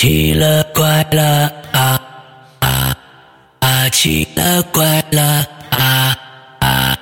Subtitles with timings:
[0.00, 2.00] 奇了怪了啊
[2.60, 2.96] 啊
[3.58, 3.88] 啊！
[3.88, 6.16] 奇了怪了啊
[6.60, 6.96] 啊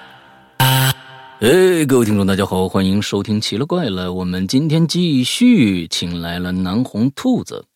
[0.56, 0.94] 啊！
[1.40, 4.08] 哎，各位听众，大家好，欢迎收听《奇了怪了》。
[4.14, 7.66] 我们今天继续请来了南红兔子，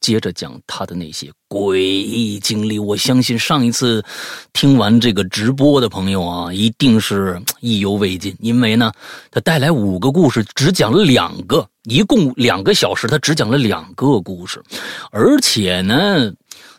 [0.00, 2.78] 接着讲他的那些诡异经历。
[2.78, 4.04] 我相信上一次
[4.52, 8.92] 听完这个直播的朋友啊，一定是意犹未尽，因为呢，
[9.30, 14.62] 他带来五个故事，只讲了两个，一共两个小时，他只讲了两个故事，
[15.10, 16.32] 而且呢。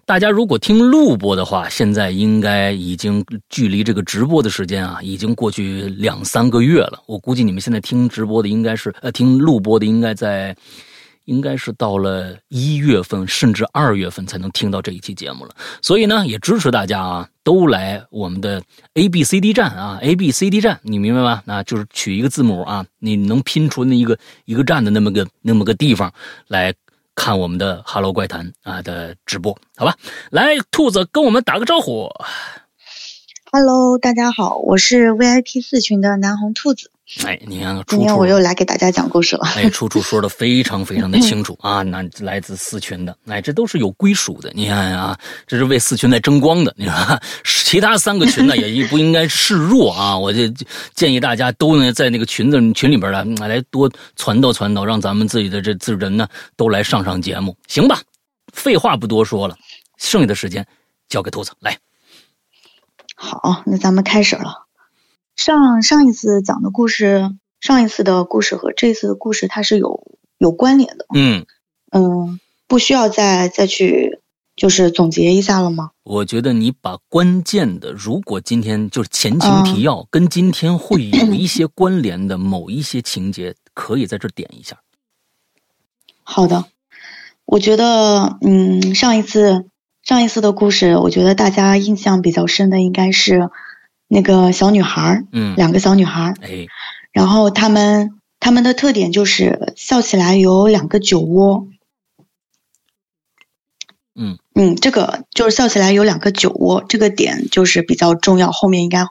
[0.05, 6.99] 大家如果听录播的话，现在应该已经距离这个直播的时间啊，已经过去两三个月了。
[7.05, 10.55] 我估计你们现在听直播的应该是，呃，听录播的应该在，
[11.29, 15.55] 应该是到了一月份甚至二月份才能听到这一期节目了。
[15.81, 18.61] 所以呢，也支持大家啊，都来我们的
[18.95, 21.43] A B C D 站啊，A B C D 站，你明白吗？
[21.45, 26.11] 那就是取一个字母啊，你能拼出那一个一个站的那么个那么个地方
[26.47, 26.73] 来。
[27.15, 29.93] 看我们的《哈喽怪谈》啊的直播，好吧？
[30.31, 32.09] 来，兔子跟我们打个招呼。
[33.52, 36.92] Hello，大家好，我是 VIP 四群的南红兔子。
[37.25, 39.47] 哎，你看，今天我又来给大家讲故事了。
[39.55, 44.52] 哎，楚楚说的非常非常的清楚啊，那来自四群的，哎，这都是有归属的。
[44.53, 46.72] 你看啊，这是为四群在争光的。
[46.77, 50.16] 你看，其他三个群呢，也不应该示弱啊。
[50.16, 50.42] 我就
[50.94, 58.00] 建议大家都呢在那个群子群里边呢，来多传导传导，让咱们自己的这自人呢都来上上节目，行吧？
[58.53, 59.58] 废话不多说了，
[59.97, 60.64] 剩下的时间
[61.08, 61.75] 交给兔子来。
[63.22, 64.66] 好，那咱们开始了。
[65.36, 71.06] 上上一次讲的故事，上一次的故事和这次的故事它是有有关联的。
[71.14, 71.45] 嗯
[71.92, 74.22] 嗯，不需要再再去
[74.56, 75.92] 就是总结一下了吗？
[76.03, 84.78] 我觉得你把关键的，如果今天就是前情提要，跟今天会 有一些关联的某一些情节，可以在这点一下。
[86.23, 86.66] 好的，
[87.44, 89.69] 我觉得嗯，上一次
[90.09, 93.52] 上一次的故事，我觉得大家印象比较深的应该是。
[94.11, 96.65] 那个小女孩嗯，两个小女孩哎，
[97.11, 101.67] 然后她们她们的特点就是笑起来有两个酒窝，
[104.15, 109.05] 嗯嗯，这个就是笑起来有两个酒窝，这个点就是比较重要，后面应该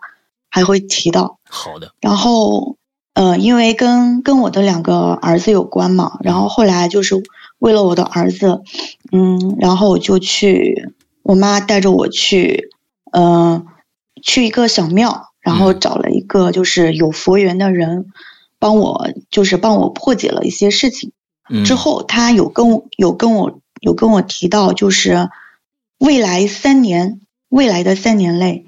[0.51, 1.39] 还会提到。
[1.49, 2.77] 好的，然后
[3.15, 7.15] 呃，因为跟跟我的两个儿子有关嘛，然后后来就是
[7.61, 8.63] 为了我的儿子，
[9.13, 10.93] 嗯，然后我就去，
[11.23, 12.71] 我妈带着我去，
[13.13, 13.67] 嗯。
[14.21, 18.07] 去一个小庙，然后找了一个就是有佛缘的人，
[18.59, 21.13] 帮我就是帮我破解了一些事情。
[21.65, 25.31] 之后他有跟我有跟我有跟我提到，就是
[25.99, 28.67] 未来三年未来的三年内，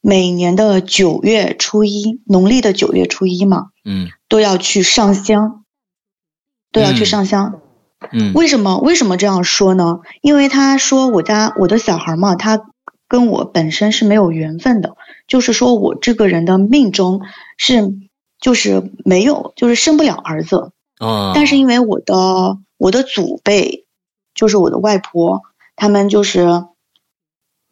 [0.00, 5.64] 每年的九月初一，农历的九月初一嘛，嗯，都要去上香，
[6.72, 7.52] 都要去上香。
[7.54, 7.60] 嗯，
[8.34, 10.00] 为什么为什么这样说呢？
[10.20, 12.62] 因为他说我家我的小孩嘛，他。
[13.10, 14.94] 跟我本身是没有缘分的，
[15.26, 17.22] 就是说我这个人的命中
[17.56, 17.92] 是
[18.40, 20.70] 就是没有，就是生不了儿子。
[20.96, 23.84] 啊，但是因为我的我的祖辈，
[24.32, 25.42] 就是我的外婆，
[25.74, 26.66] 他们就是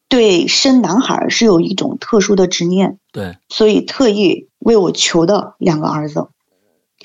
[0.09, 6.31] 对生男孩是有一种特殊的执念，对，所以特意为我求的两个儿子。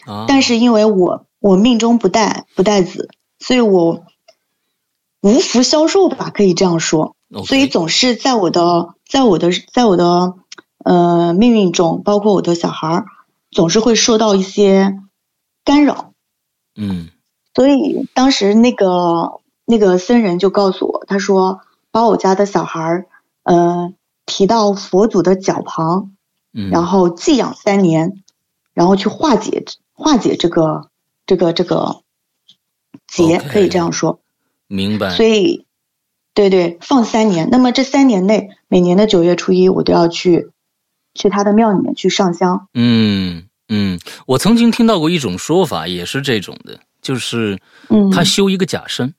[0.07, 4.05] 啊，但是因为我我命中不带不带子，所以我
[5.19, 7.17] 无福消受吧，可以这样说。
[7.45, 10.35] 所以总是在我的，在我的，在我的，
[10.85, 13.05] 呃，命运中，包括我的小孩儿，
[13.51, 14.97] 总是会受到一些
[15.65, 16.13] 干扰。
[16.77, 17.09] 嗯。
[17.53, 21.59] 所以当时那个那个僧人就告诉我，他说
[21.91, 23.07] 把我家的小孩儿，
[23.43, 23.93] 呃，
[24.25, 26.13] 提到佛祖的脚旁，
[26.53, 28.23] 嗯，然后寄养三年，
[28.73, 30.89] 然后去化解化解这个
[31.25, 32.01] 这个这个
[33.07, 34.19] 结，可以这样说。
[34.67, 35.15] 明白。
[35.15, 35.65] 所以。
[36.35, 37.47] 对对，放三年。
[37.51, 40.49] 那么这三年内，每年的九月初一，我都要去
[41.13, 42.69] 去他的庙里面去上香。
[42.73, 47.59] 嗯嗯，我曾经听到过一种说法，也是这种的，就是
[48.11, 49.13] 他修一个假身，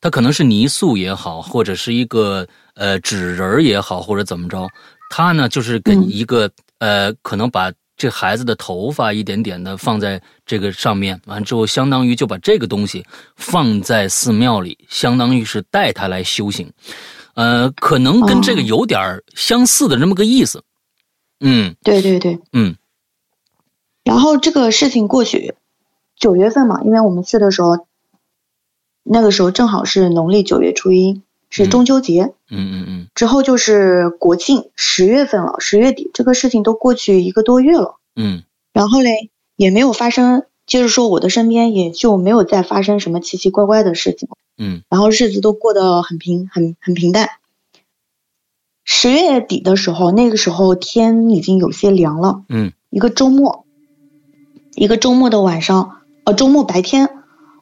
[0.00, 2.46] 他可能是泥塑也好，或者是一个
[2.76, 4.68] 呃纸人也好，或者怎么着，
[5.10, 6.48] 他呢就是跟一个
[6.78, 7.72] 呃，可能把。
[7.96, 13.04] 这孩子的头发一点点的放在这个上面，完之后相当于就把这个东西
[13.36, 16.72] 放在寺庙里，相当于是带他来修行，
[17.34, 20.64] 呃，可能跟这个有点相似的这么个意思。
[21.40, 22.76] 嗯，对对对，嗯。
[24.02, 25.54] 然后这个事情过去，
[26.16, 27.86] 九月份嘛，因为我们去的时候，
[29.02, 31.22] 那个时候正好是农历九月初一。
[31.62, 38.42] 是中秋节，嗯嗯嗯，之后就是国庆，十月份了，十月底，这个事情都过去一个多月了，嗯，
[38.72, 44.28] 然后嘞也没有发生，就是说我的身边也就没有再发生什么奇奇怪怪的事情。
[44.56, 47.28] 嗯然后日子都过得很平很很平淡。
[48.84, 52.42] 十月底的时候，那个时候天已经有些凉了。
[52.48, 53.64] 嗯一个周末，
[54.74, 57.10] 一个周末的晚上，呃，周末白天，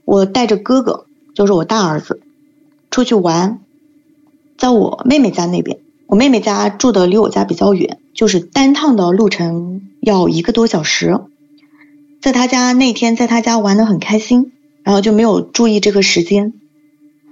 [0.04, 2.20] 我带着哥哥，就是我大儿子，
[2.90, 3.60] 出去玩，
[4.62, 5.80] 在我妹妹家那边。
[6.06, 11.18] 我妹妹家住的离我家比较远，就是单趟的路程要一个多小时。
[12.20, 14.52] 在她家那天，在她家玩的很开心，
[14.84, 16.52] 然后就没有注意这个时间。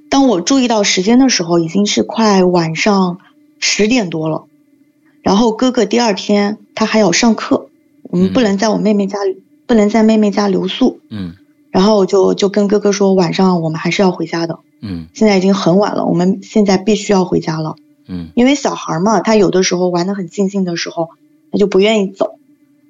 [0.09, 3.19] 当我注意到时间的时候，已经是快晚上
[3.61, 4.47] 十点多了。
[5.23, 7.69] 然后哥哥第二天他还要上课，
[8.11, 9.21] 我们不能在我妹妹家，
[9.69, 10.99] 不能在妹妹家留宿。
[11.11, 11.35] 嗯
[11.71, 14.59] 然后就就跟哥哥说，晚上我们还是要回家的。
[14.81, 17.77] 嗯现在已经很晚了，我们现在必须要回家了。
[18.09, 21.11] 嗯因为小孩嘛，他有的时候玩得很尽兴的时候，
[21.53, 22.39] 他就不愿意走，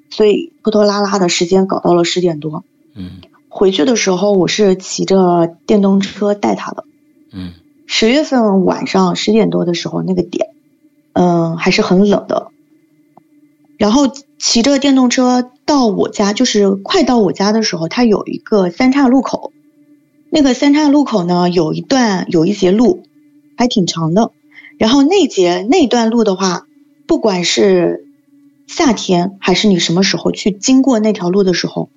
[0.09, 2.65] 所以拖拖拉拉的时间搞到了十点多。
[2.95, 6.85] 嗯回去的时候，我是骑着电动车带他的。
[7.33, 7.53] 嗯
[7.87, 10.51] 十月份晚上十点多的时候，那个点，
[11.13, 12.49] 嗯，还是很冷的。
[13.77, 14.03] 然后
[14.39, 19.53] 骑着电动车到我家，就是快到我家的时候，它有一个三岔路口。
[20.31, 23.03] 那个三岔路口呢，有一段有一节路，
[23.57, 24.31] 还挺长的。
[24.79, 26.67] 然后那节那段路的话，
[27.07, 28.07] 不管是
[28.67, 31.91] 夏天还是你什么时候去经过那条路的时候，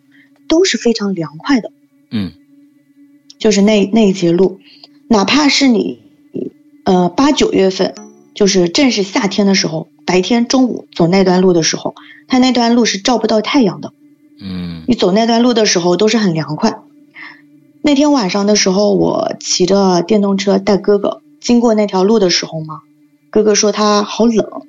[0.48, 1.72] 都是非常凉快的。
[2.12, 2.32] 嗯
[3.38, 4.60] 就是那那一节路，
[5.08, 6.00] 哪怕是你，
[6.86, 7.94] 呃八九月份，
[8.34, 11.94] 就是正是夏天的时候，白天中午走那段路的时候，
[12.28, 13.94] 它那段路是照不到太阳的。
[14.40, 16.83] 嗯你走那段路的时候都是很凉快。
[17.86, 22.80] 那天晚上的时候，我骑着电动车带哥哥经过那条路的时候嘛，
[23.30, 24.62] 哥哥说他好冷，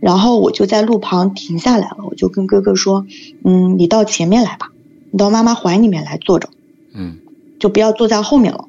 [0.00, 3.04] 然后我就在路旁停下来了，我就跟哥哥说，
[3.44, 4.70] 嗯，你到前面来吧，
[5.10, 6.48] 你到妈妈怀里面来坐着。
[6.94, 7.18] 嗯
[7.58, 8.66] 就不要坐在后面了。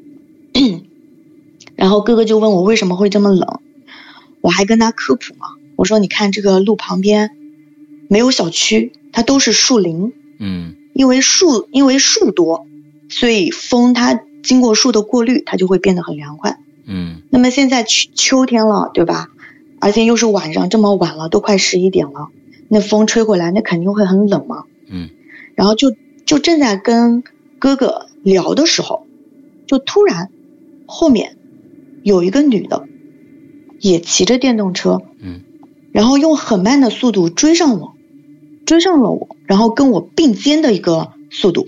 [1.76, 3.60] 然后哥哥就问我为什么会这么冷，
[4.42, 7.30] 我还跟他科普嘛，我说你看这个路旁边
[8.10, 12.66] 没有小区，它都是树林，嗯因为树因为树多，
[13.10, 16.60] 所以风它经过树的过滤，它就会变得很凉快。
[16.86, 19.28] 嗯那么现在秋秋天了，对吧？
[19.80, 22.30] 而且又是晚上这么晚了，都快十一点了，
[22.68, 24.64] 那风吹过来，那肯定会很冷嘛。
[24.90, 25.10] 嗯
[25.56, 25.94] 然后就
[26.26, 27.24] 就正在跟
[27.60, 29.06] 哥哥聊的时候，
[29.68, 30.30] 就突然
[30.86, 31.38] 后面
[32.04, 32.88] 有一个女的
[33.80, 35.42] 也骑着电动车，嗯
[35.92, 37.94] 然后用很慢的速度追上我，
[38.66, 41.66] 追上了我，然后跟我并肩的一个速度，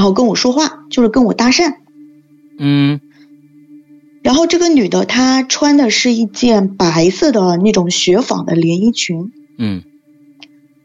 [0.00, 1.74] 然后跟我说话，就是跟我搭讪。
[2.58, 3.02] 嗯
[4.22, 9.82] 然后这个女的她穿的是一件白色的那种雪纺的连衣裙，嗯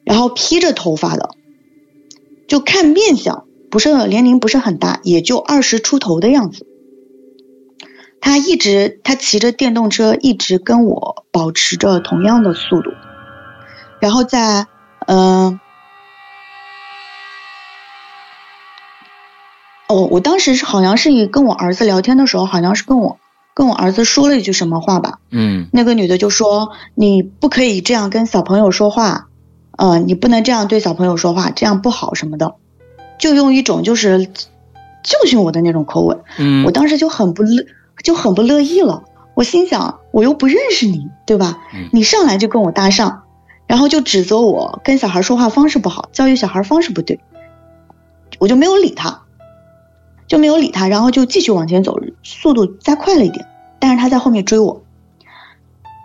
[0.04, 1.30] 然后披着头发的，
[2.50, 6.68] 就看面相不是年龄不是很大，也就二十出头的样子。
[8.20, 12.90] 她一直她骑着电动车，一直跟我保持着同样的速度，
[14.02, 14.68] 然后在
[15.08, 15.58] 嗯、
[19.88, 23.18] 哦，我当时是好像是跟我儿子聊天的时候，好像是跟我
[23.54, 29.28] 跟我儿子说了一句什么话吧，嗯那个女的就说：“你不可以这样跟小朋友说话，
[29.78, 32.56] 呃，你不能这样对小朋友说话，这样不好什么的。”
[33.18, 37.66] 就用一种就是教训我的那种口吻，嗯我当时就很不乐，
[38.04, 39.04] 就很不乐意了。
[39.36, 41.90] 我心想，我又不认识你，对吧嗯？
[41.94, 43.24] 你上来就跟我搭上，
[43.68, 47.19] 然后就指责我跟小孩说话方式不好，教育小孩方式不对，
[48.40, 49.21] 我就没有理他，
[50.28, 53.46] 就没有理他，然后就继续往前走，速度加快了一点，
[53.80, 54.82] 但是他在后面追我。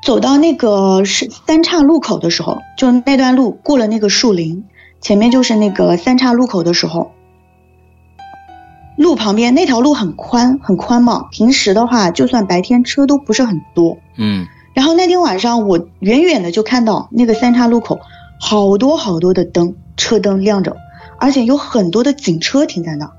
[0.03, 4.65] 走到那个是三岔路口的时候，就那段路过了那个树林，
[5.01, 7.13] 前面就是那个三岔路口的时候，
[8.97, 13.99] 路旁边那条路很宽很宽嘛，平时的话，就算白天车都不是很多。
[14.17, 18.01] 嗯然后那天晚上，我远远的就看到那个三岔路口
[18.41, 20.77] 好多好多的灯，车灯亮着，
[21.19, 23.13] 而且有很多的警车停在那儿，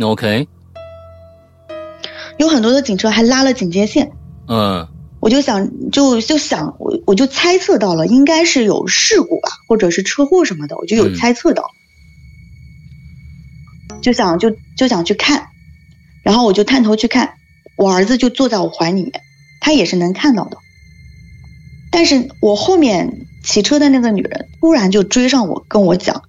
[0.00, 0.48] ，OK，
[2.38, 4.12] 有很多的警车还拉了警戒线。
[4.48, 4.88] 嗯。
[5.20, 11.14] 我就想，就就想，我我就猜测到了，应该是有事故吧，或者是车祸什么的，我就有嗯。
[11.14, 11.70] 猜测到，
[14.02, 15.46] 就想就就想去看，
[16.24, 17.34] 然后我就探头去看，
[17.76, 19.12] 我儿子就坐在我怀里面，
[19.60, 20.56] 他也是能看到的，
[21.92, 26.24] 但是我后面骑车的那个女人突然就追上我，跟我讲，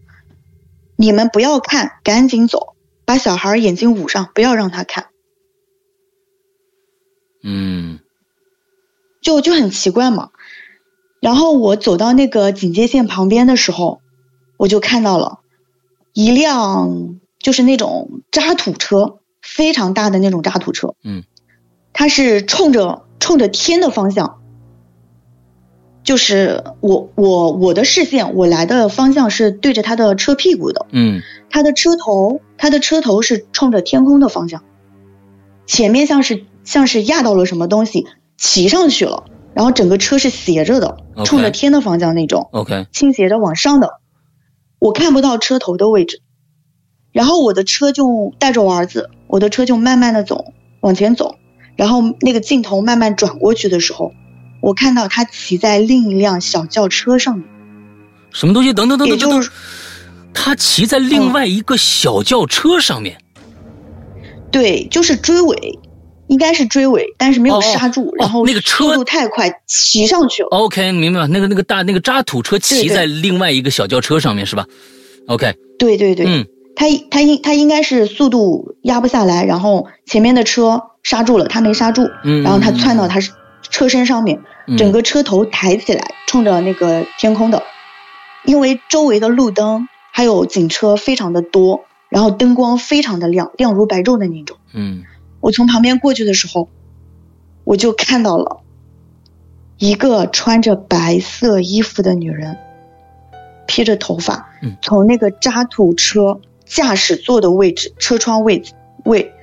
[0.95, 2.72] 你们不要看，赶紧走，
[3.05, 5.07] 把小孩眼睛捂上，不要让他看。
[7.43, 7.99] 嗯
[9.21, 10.29] 就就很奇怪嘛。
[11.19, 14.01] 然后我走到那个警戒线旁边的时候，
[14.57, 15.39] 我就看到了
[16.11, 21.23] 一辆就是那种渣土车，非常大的那种渣土车，嗯，
[21.93, 24.42] 它是冲着冲着天的方向，
[26.03, 31.21] 就是我我我的视线，我来的方向是对着他的车屁股的，嗯。
[31.49, 34.63] 他的车头，他的车头是冲着天空的方向，
[35.67, 38.07] 前面像是像是压到了什么东西，
[38.37, 43.99] 骑上去了，然后整个车是斜着的冲着天的方向那种，，OK，倾斜着往上的，
[44.79, 46.21] 我看不到车头的位置，
[47.11, 50.45] 然后我的车就带着我儿子，我的车就慢慢的走，
[50.81, 51.35] 往前走，
[51.75, 54.11] 然后那个镜头慢慢转过去的时候，
[54.63, 57.45] 我看到他骑在另一辆小轿车上面，
[58.31, 58.71] 什么东西？
[58.71, 59.51] 等等等等等等就是，
[60.33, 63.17] 他骑在另外一个小轿车上面。
[64.51, 65.77] 对，就是追尾，
[66.27, 70.47] 应该是追尾，但是没有刹住，哦然后那个车速度太快，骑上去了。
[70.51, 71.27] OK，明白了。
[71.27, 74.65] 那个那个大那个渣土车骑在另外一个小轿车上面是吧
[75.27, 83.31] ？OK，对对对，嗯他他应他应该是速度压不下来，然后前面的车刹住了，他没刹住，嗯，然后他窜到他是
[83.69, 84.43] 车身上面，嗯
[84.77, 87.63] 整个车头抬起来，冲着那个天空的，
[88.45, 94.57] 因为周围的路灯还有警车非常的多，然后灯光非常的亮，亮如白昼的那种。
[94.73, 95.03] 嗯
[95.41, 96.69] 我从旁边过去的时候，
[97.65, 98.61] 我就看到了
[99.77, 102.57] 一个穿着白色衣服的女人，
[103.67, 108.63] 披着头发，嗯从那个渣土车驾驶座的位置、车窗位
[109.03, 109.33] 位，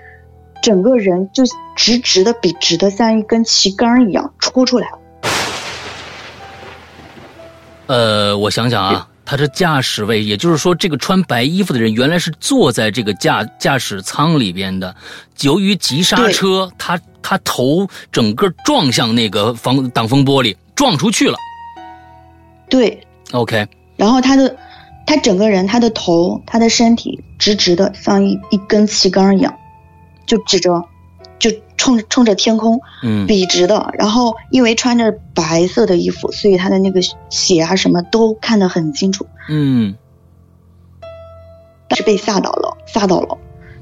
[0.62, 1.45] 整个人就
[1.77, 4.99] 直直的，笔直的像一根旗杆一样戳出来了。
[7.90, 14.94] 呃，我想想啊，他这驾驶位，也就是说，这个穿白衣服的人原来是坐在这个驾驾驶舱里边的。
[15.40, 21.37] 由于急刹车，他他头整个撞向那个防挡风玻璃，撞出去了。
[22.68, 23.66] 对，OK，
[23.97, 24.56] 然后他的
[25.04, 29.52] 他整个人，他的头，他的身体直直的，像一一根旗杆一样，
[30.26, 30.88] 就指着，就
[31.81, 32.81] 冲冲着天空。
[33.03, 33.27] 嗯。
[33.27, 39.97] 笔直的，然后因为穿着白色的衣服，所以他的那个血啊什么都看得很清楚，嗯。
[41.89, 43.39] 但是被吓到了，吓到了，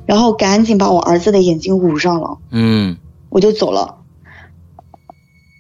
[0.07, 2.97] 然后赶紧把我儿子的眼睛捂上了，嗯。
[3.31, 3.97] 我就走了，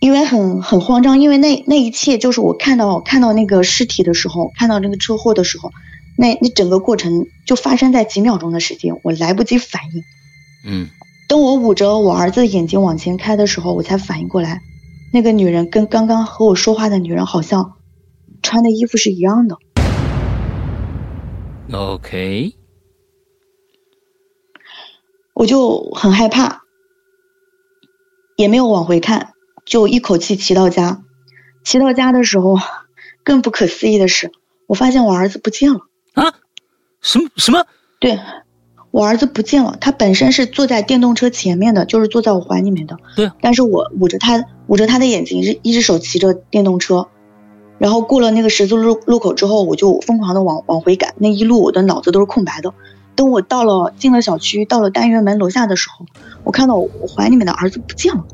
[0.00, 5.70] 因为很很慌张，因为那那一切就是我看到看到那个尸体的时候，看到那个车祸的时候，
[6.16, 10.02] 那那整个过程就发生在几秒钟的时间，我来不及反应。
[10.64, 10.88] 嗯
[11.28, 14.62] 等我捂着我儿子的眼睛往前开的时候，我才反应过来，
[15.12, 17.74] 那个女人跟刚刚和我说话的女人好像
[18.42, 19.58] 穿的衣服是一样的。
[21.70, 22.54] ，OK，
[25.34, 26.62] 我就很害怕，
[28.36, 29.34] 也没有往回看，
[29.66, 31.02] 就一口气骑到家。
[31.62, 32.56] 骑到家的时候，
[33.22, 34.32] 更不可思议的是，
[34.66, 35.80] 我发现我儿子不见了。
[36.14, 36.32] 啊，
[37.02, 37.66] 什么什么？
[38.00, 38.18] 对，
[38.90, 39.76] 我儿子不见了。
[39.80, 42.96] 他本身是坐在电动车前面的，就是坐在我怀里面的。
[43.16, 47.08] 对啊但是我捂着他，捂着他的眼睛，一只一只手骑着电动车，
[47.78, 51.14] 然后过了那个十字路路口之后，我就疯狂的往往回赶。
[51.18, 52.72] 那一路我的脑子都是空白的。
[53.14, 56.06] 等我到了进了小区，到了单元门楼下的时候，
[56.44, 58.24] 我看到我怀里面的儿子不见了。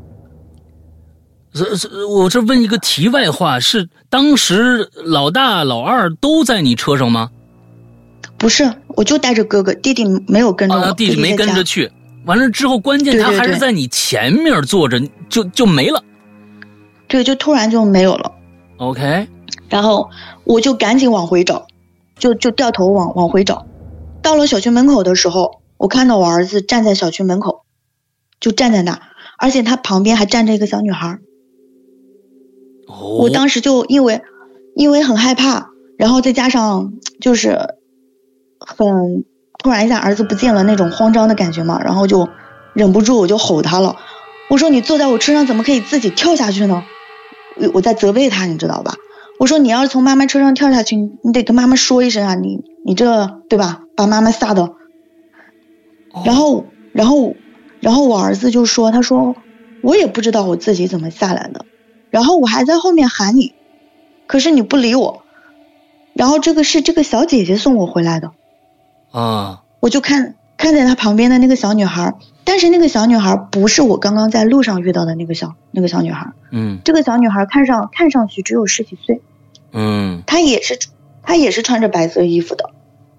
[1.51, 7.31] 这这，我这问一个题外话，是当时老大老二都在你车上吗？
[8.45, 11.91] 不是，我就带着哥哥，弟弟没有跟着我，啊，弟弟没跟着去。
[12.25, 16.03] 完了之后，关键他还是在你前面坐着，就就没了。
[17.07, 18.33] 对，就突然就没有了。
[18.77, 19.27] OK，
[19.67, 20.11] 然后
[20.43, 21.65] 我就赶紧往回找，
[22.19, 23.65] 就就掉头往往回找。
[24.21, 27.65] 到了小区门口的时候，我看到我儿子站在小区门口，
[28.39, 29.01] 就站在那儿，
[29.39, 31.17] 而且他旁边还站着一个小女孩
[33.19, 34.21] 我当时就因为
[34.75, 37.57] 因为很害怕，然后再加上就是
[38.59, 39.25] 很
[39.57, 42.29] 突然一下儿子不见了那种慌张的感觉嘛，然后就
[42.73, 43.97] 忍不住我就吼他了，
[44.49, 46.83] 我说你坐在我车上怎么可以自己跳下去呢？
[47.57, 48.95] 我我在责备他，你知道吧？
[49.39, 53.81] 我说你要是从妈妈车上跳下去，你你得跟妈妈说一声啊，你你这对吧？
[53.95, 54.73] 把妈妈吓的。
[56.23, 57.35] 然后然后
[57.81, 59.35] 然后我儿子就说，他说
[59.81, 61.65] 我也不知道我自己怎么下来的。
[62.09, 63.53] 然后我还在后面喊你，
[64.27, 65.23] 可是你不理我。
[66.13, 68.31] 然后这个是这个小姐姐送我回来的，
[69.15, 76.33] 啊，我就看看在他旁边的那个小女孩，但是那个小女孩不是我刚刚在路上遇到的那个小那个小女孩。
[76.51, 79.21] 嗯这个小女孩看上看上去只有十几岁，
[79.71, 80.77] 嗯她也是
[81.23, 82.71] 她也是穿着白色衣服的。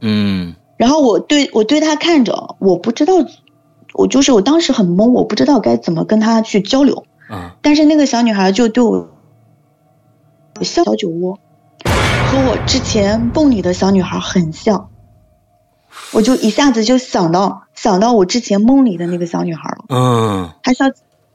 [0.02, 3.14] 嗯然后我对我对她看着，我不知道，
[3.94, 7.06] 我就是我当时很懵，我不知道该怎么跟她去交流。
[7.30, 9.08] 啊，但是那个小女孩就对我
[10.60, 11.38] 笑小酒窝，
[11.84, 14.90] 和我之前梦里的小女孩很像。
[16.12, 19.84] 我就一下子就想到想到我之前梦里的那个小女孩了。
[19.88, 20.84] 嗯她笑，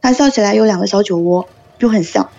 [0.02, 2.30] 她笑起来有两个小酒窝，就很像。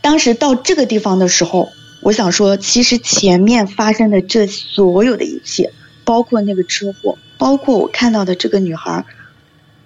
[0.00, 1.68] 当时到这个地方的时候，
[2.02, 5.72] 我想说，其实前面发生的这所有的一切，
[6.04, 9.04] 包括那个车祸，包括我看到的这个女孩，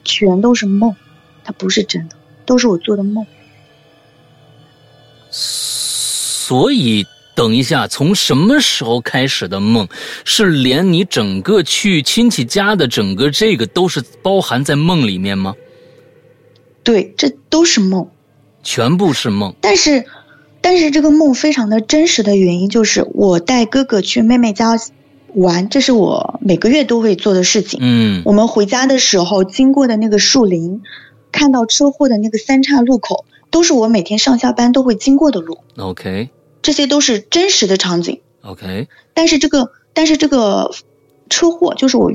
[0.05, 0.95] 全都是梦，
[1.45, 3.27] 它不是真的，都是我做的梦。
[5.31, 7.07] 所以，
[7.43, 9.89] 等一下，从什么时候开始的梦，
[10.25, 15.57] 是连你整个去亲戚家的整个这个都是包含在梦里面吗？
[16.85, 18.07] 对，这都是梦。
[18.63, 19.57] 全部是梦。
[19.61, 20.05] 但是，
[20.61, 24.79] 但是这个梦非常的真实的原因就是，我带哥哥去妹妹家
[25.35, 27.81] 玩，这是我每个月都会做的事情。
[27.83, 30.81] 嗯我们回家的时候经过的那个树林，
[31.33, 36.29] 看到车祸的那个三岔路口，都是我每天上下班都会经过的路，，OK
[36.63, 38.21] 这些都是真实的场景。
[38.43, 40.71] OK，但是这个，但是这个
[41.29, 42.11] 车祸，就是我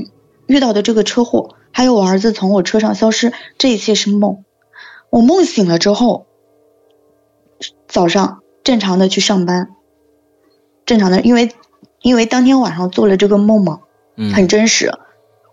[0.48, 4.44] 遇到的这个车祸，还有我儿子从我车上消失，这一切是梦。
[5.10, 6.26] 我梦醒了之后，
[7.88, 9.70] 早上正常的去上班，
[10.86, 11.52] 正常的，因为
[12.02, 13.80] 因为当天晚上做了这个梦嘛，
[14.18, 14.92] 嗯很真实，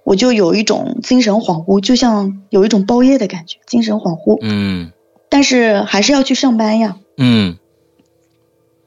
[0.02, 4.38] 我就有一种精神恍惚，就像有一种包夜的感觉，精神恍惚。
[4.42, 4.90] 嗯
[5.28, 6.96] 但是还是要去上班呀。
[7.16, 7.58] 嗯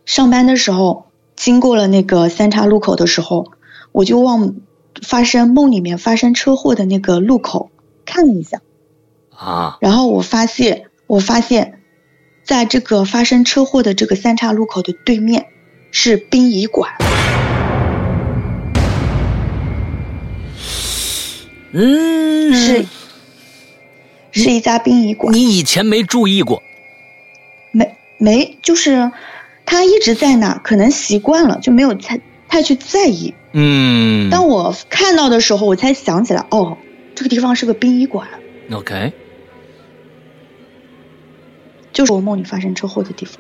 [0.08, 3.52] 上班的时候，经过了那个三岔路口的时候，
[3.92, 4.56] 我就往
[5.06, 7.70] 发生梦里面发生车祸的那个路口
[8.06, 8.62] 看了一下，
[9.36, 11.82] 啊然后我发现，我发现，
[12.46, 15.48] 在这个发生车祸的这个三岔路口的对面
[15.92, 16.94] 是殡仪馆，
[21.74, 22.86] 嗯，是
[24.32, 25.34] 是一家殡仪馆。
[25.34, 26.64] 你以前没注意过。
[27.72, 29.12] 没没，就是
[29.68, 33.36] 他一直在那，可能习惯了，就没有太太去在意。
[33.52, 34.30] 嗯。
[34.32, 36.78] 当我看到的时候，我才想起来，哦，
[37.14, 38.28] 这个地方是个殡仪馆
[38.72, 39.12] ，，OK，
[41.92, 43.40] 就是我梦里发生车祸的地方。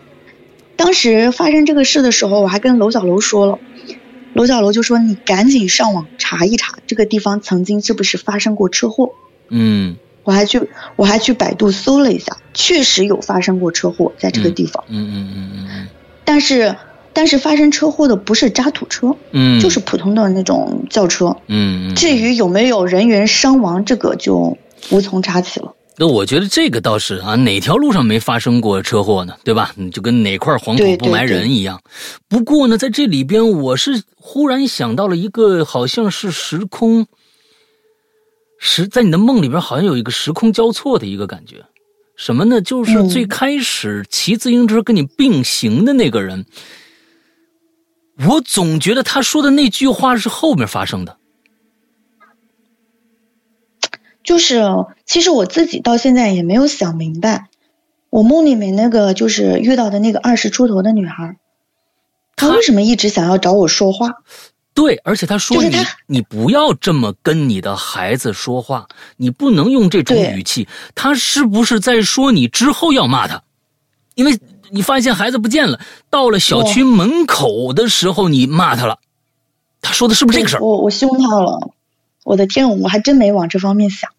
[0.75, 3.57] 当时发生这个事的时候，我还跟楼小楼说了，
[4.33, 9.13] 楼小楼就说你赶紧上网查一查，这个地方曾经是不是发生过车祸。
[9.47, 9.95] 嗯。
[10.23, 10.61] 我还去
[10.97, 15.87] 我还去百度搜了一下，确实有发生过车祸在这个地方，嗯嗯嗯嗯
[16.27, 16.75] 但是
[17.13, 21.27] 但是发生车祸的不是渣土车，嗯，就是普通的那种轿车。
[21.47, 21.95] 嗯嗯。
[21.95, 24.57] 至于有没有人员伤亡，这个就
[24.91, 25.73] 无从查起了。
[25.95, 29.33] 那我觉得这个倒是啊，哪条路上没发生过车祸呢？
[29.45, 29.71] 对吧？
[29.77, 31.81] 你就跟哪块黄土不埋人一样。
[32.27, 37.07] 不过呢，在这里边，我是忽然想到了一个，好像是时空
[38.59, 41.63] 时，在你的梦里边，好像有一个时空交错的一个感觉。
[42.17, 42.59] 什么呢？
[42.59, 46.45] 就是嗯最开始骑自行车跟你并行的那个人，
[48.27, 51.19] 我总觉得他说的那句话是后面发生的。
[54.23, 54.61] 就是
[55.05, 57.49] 其实我自己到现在也没有想明白，
[58.09, 61.37] 我梦里面那个就是遇到的那个二十出头的女孩，
[62.35, 64.15] 她她为什么一直想要找我说话？
[64.77, 70.67] 对，而且他说你你不要这么跟你的孩子说话，你不能用这种语气。
[70.93, 73.41] 他是不是在说你之后要骂他？
[74.13, 75.79] 因为你发现孩子不见了，
[76.11, 78.99] 到了小区门口的时候你骂他了，
[79.81, 80.59] 他说的是不是这个事儿？
[80.61, 81.71] 我我凶他了，
[82.23, 84.11] 我的天，我还真没往这方面想。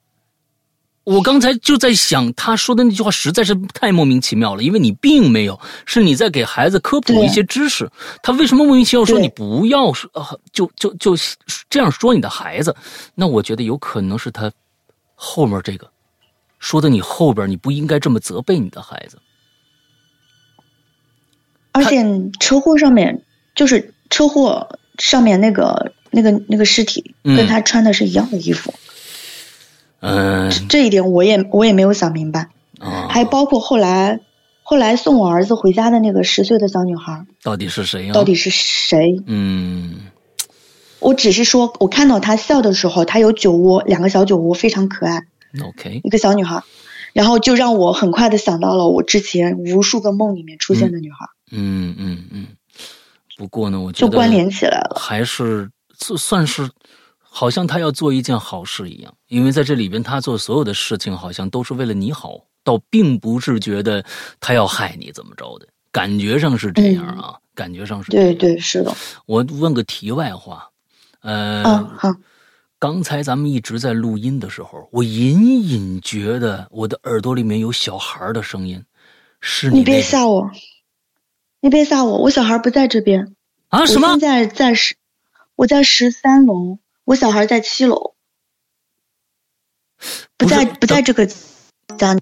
[1.09, 7.91] 我刚才就在想，他说的那句话实在是太莫名其妙了，因为你并没有，是你在给孩子科普一些知识。
[8.23, 11.17] 他为什么莫名其妙说你不要说，呃、就就就
[11.71, 12.77] 这样说你的孩子？
[13.15, 14.53] 那我觉得有可能是他
[15.15, 15.91] 后面这个
[16.59, 19.19] 说的，你后边你不应该这么责备你的孩子。
[21.73, 22.05] 而且
[22.39, 23.23] 车祸上面
[23.55, 28.77] 就是车祸上面那个那个那个尸体嗯跟他穿的是一样的衣服，嗯
[30.69, 32.49] 这一点我也我也没有想明白。
[32.79, 34.21] 啊，还包括后来
[34.63, 39.21] 后来送我儿子回家的那个十岁的小女孩，到底是谁呀、到底是谁？
[39.27, 39.97] 嗯
[41.01, 45.23] 我只是说，我看到她笑的时候，她有酒窝，两个小酒窝，非常可爱
[45.65, 46.63] ，，OK，一个小女孩，
[47.13, 52.47] 然后就让我很快的想到了我之前无数个梦里面出现的女孩，嗯嗯嗯。
[53.37, 54.97] 不过呢，我觉得就关联起来了。
[55.01, 56.69] 还是算算是，
[57.31, 64.05] 好像他要做一件好事一样，因为在这里边他做所有的事情好像都是为了你好，倒并不是觉得
[64.41, 68.27] 他要害你怎么着的，感觉上是这样啊，感觉上是这样。
[68.27, 68.95] 对对，是的。
[69.27, 70.71] 我问个题外话，
[71.21, 72.15] 呃，嗯，好，
[72.79, 78.83] 刚才咱们一直在录音的时候，我隐隐觉得我的耳朵里面有小孩的声音，
[79.41, 80.51] 是你别那个吓我，
[81.61, 83.35] 你别吓我，我小孩不在这边，
[83.69, 83.85] 啊？
[83.87, 84.19] 什么？
[84.19, 84.97] 在在十，
[85.57, 88.13] 我在十三楼，我小孩在七楼，
[90.37, 91.25] 不在不在这个
[91.97, 92.15] 家。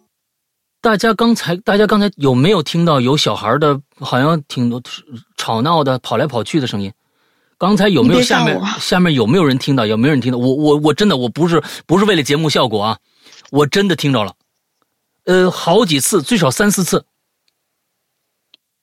[0.81, 4.81] 大家刚才，大家刚才有没有听到有小孩的，好像挺多
[5.37, 6.93] 吵闹的、跑来跑去的声音？
[7.59, 9.85] 刚才有没有下面下面有没有人听到？
[9.85, 10.39] 有没有人听到？
[10.39, 12.99] 我我我真的我不是不是为了节目效果啊，
[13.51, 14.37] 我真的听着了，
[15.25, 17.05] 呃，好几次，最少三四次，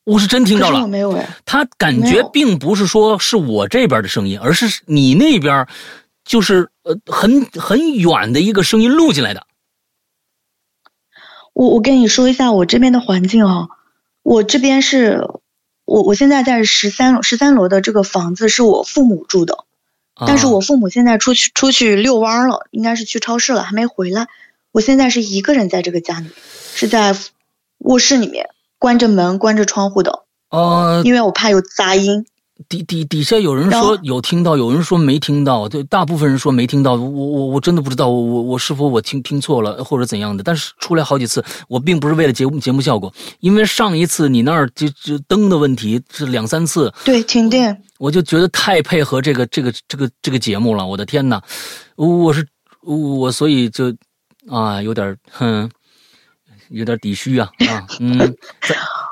[0.06, 0.88] 我是真听到了。
[0.88, 5.66] 没有哎，他感觉并不是说是我这边的声音，而是你那边
[6.26, 9.46] 就是呃很很远的一个声音录进来的。
[11.54, 13.68] 我我跟你说一下我这边的环境啊，
[14.24, 15.28] 我这边是，
[15.86, 19.66] 我我现在在十三楼，十三楼的这个房子是我父母住的，
[20.26, 24.28] 但是啊我父母现在出去出去遛弯儿了，应该是去超市了，还没回来。
[24.72, 26.30] 我现在是一个人在这个家里，
[26.74, 27.16] 是在
[27.78, 28.50] 卧室里面
[28.84, 32.26] 关着门、关着窗户的，呃，因为我怕有杂音。
[32.68, 36.96] 底底底下有人说有听到，有人说没听到，对，大部分人说没听到。
[36.96, 40.44] 我我我真的不知道，我我我是否我听听错了或者怎样的。
[40.44, 47.82] 但是出来好几次，我并不是为了节目节目效果，因为上一次你那儿就就灯的问题是两三次，对，停电。
[48.00, 50.86] 我就觉得太配合这个这个这个这个节目了。
[50.86, 51.42] 我的天呐，
[51.96, 52.46] 我是
[52.82, 53.96] 我所以就
[54.50, 55.70] 啊有点哼，
[56.70, 58.18] 有点底虚啊 啊嗯，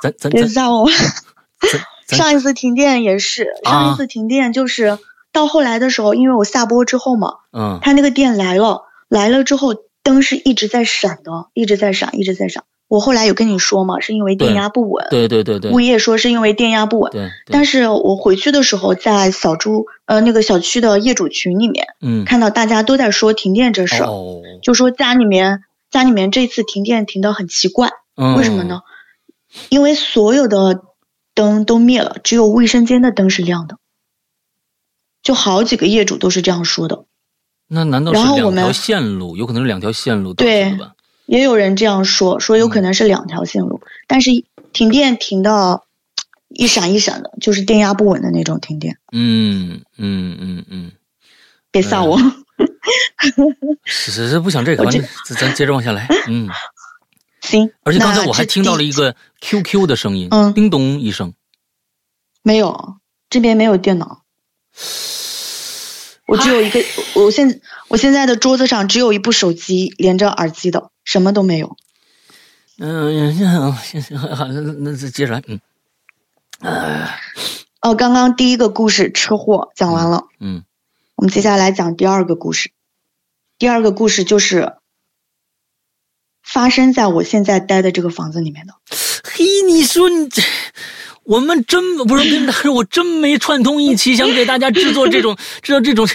[0.02, 0.48] 咱咱咱
[2.08, 3.72] 上一次停电也是，啊。
[3.72, 4.98] 上一次停电就是
[5.32, 7.80] 到后来的时候，因为我下播之后嘛，嗯。
[7.82, 12.64] 它那个电来了，来了之后灯是一直在闪的，一直在闪，一直在闪。
[12.90, 15.72] 我后来有跟你说嘛，是因为电压不稳，对对对对。
[15.72, 17.10] 物业说是因为电压不稳。
[17.14, 17.54] 对，对。
[17.54, 22.26] 但是我回去的时候，在小猪呃那个小区的业主群里面，嗯。
[22.26, 28.82] 看到大家都在说停电这事儿，哦，就说家里面家里面这次停电停的很奇怪，嗯为什么呢？
[29.70, 30.82] 因为所有的
[31.36, 33.78] 灯都灭了，只有卫生间的灯是亮的。
[35.22, 37.06] 就好几个业主都是这样说的，
[37.68, 39.38] 那难道是两条线路？
[39.38, 40.94] 有可能是两条线路对吧？
[41.28, 44.32] 也有人这样说，说有可能是两条线路，但是
[44.74, 45.86] 停电停到
[46.50, 48.98] 一闪一闪的，就是电压不稳的那种停电。
[49.12, 50.92] 嗯嗯嗯嗯，
[51.70, 52.18] 别吓我，
[53.86, 56.08] 是是是，不想这个，完，咱咱接着往下来。
[56.28, 56.50] 嗯，
[57.42, 57.72] 行。
[57.84, 61.34] 而且刚才我还听到了一个 QQ 的声音，嗯叮咚一声。
[62.44, 62.98] 没有，
[63.30, 64.24] 这边没有电脑，
[66.28, 71.78] 我只有一个，我现我现在的桌子上只有一部手机连着耳机的，什么都没有。
[72.80, 73.48] 嗯，行
[73.84, 75.44] 行行，好，那那再接着来。
[75.48, 75.60] 嗯
[77.82, 80.64] 哦，刚刚第一个故事车祸讲完了，嗯
[81.16, 82.72] 我们接下来讲第二个故事。
[83.62, 84.74] 第二个故事就是
[86.42, 88.74] 发生在我现在待的这个房子里面的。
[89.24, 90.42] 嘿，你说你这，
[91.26, 96.08] 我们真不是跟，但是我真没串通一起， 想给大家制作这种制造这种，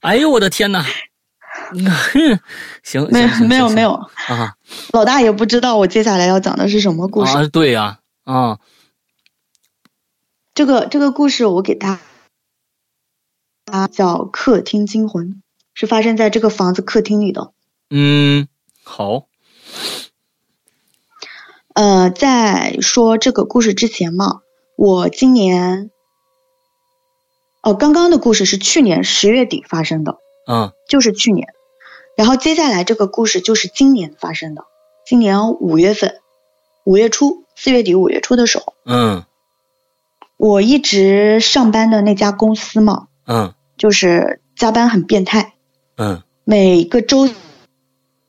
[0.00, 0.84] 哎呦我的天哪！
[1.72, 2.38] 哼，
[2.82, 3.92] 行，没没有没有，
[4.26, 4.54] 啊
[4.92, 7.34] 老大也不知道我接下来要讲的是什么故事。
[7.34, 8.58] 啊，对呀啊
[10.52, 11.98] 这个这个故事我给他，
[13.64, 15.28] 它叫《客厅惊魂》，
[15.78, 17.52] 是发生在这个房子客厅里的。
[17.88, 18.48] 嗯，
[18.82, 19.28] 好，
[21.72, 24.40] 呃，在说这个故事之前嘛，
[24.74, 25.92] 我今年，
[27.62, 31.46] 哦，刚刚的故事是去年十月底发生的，嗯就是去年。
[32.16, 34.64] 然后接下来这个故事就是今年发生的，
[35.06, 36.20] 今年五月份，
[36.82, 39.24] 五月初，四月底五月初的时候，嗯
[40.36, 45.54] 我一直上班的那家公司嘛，嗯就是加班很变态，
[45.98, 46.22] 嗯。
[46.44, 47.26] 每个周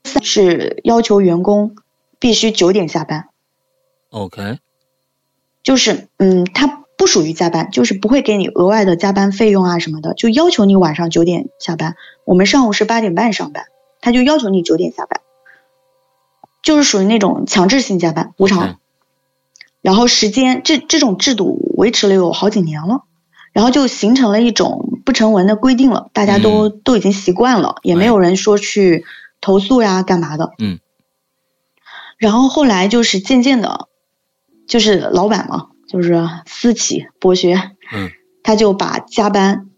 [0.04, 1.74] 三是要求员工
[2.18, 3.28] 必须九点下班
[4.10, 4.58] ，，OK，
[5.62, 11.96] 就是嗯，它不属于加班，就是不会给你额外的加班费用啊什么的，就要求你晚上九点下班。
[12.26, 13.64] 我们上午是八点半上班，
[14.02, 15.22] 他就要求你九点下班，
[16.62, 18.80] 就是属于那种强制性加班，无偿。
[19.80, 23.04] 然后时间这这种制度维持了有好几年了，
[23.54, 29.04] 然后就形成了一种不成文的规定了，大家都、都已经习惯了，也没有人说去
[29.40, 30.50] 投诉呀干嘛的。
[30.58, 30.78] 嗯。
[32.18, 33.88] 然后后来就是渐渐的，
[34.68, 37.54] 就是老板嘛，就是私企博学，
[37.92, 38.10] 嗯
[38.42, 39.68] 他就把加班，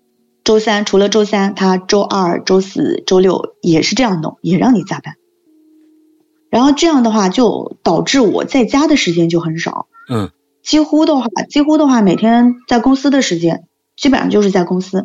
[0.44, 5.14] 周三除了周三，他周二、周四周六也是这样弄，也让你加班。
[6.50, 9.87] 然后这样的话，就导致我在家的时间就很少。
[10.11, 10.30] 嗯
[10.62, 13.64] 几乎的话，几乎的话，每天在公司的时间
[14.02, 15.04] 基本上就是在公司。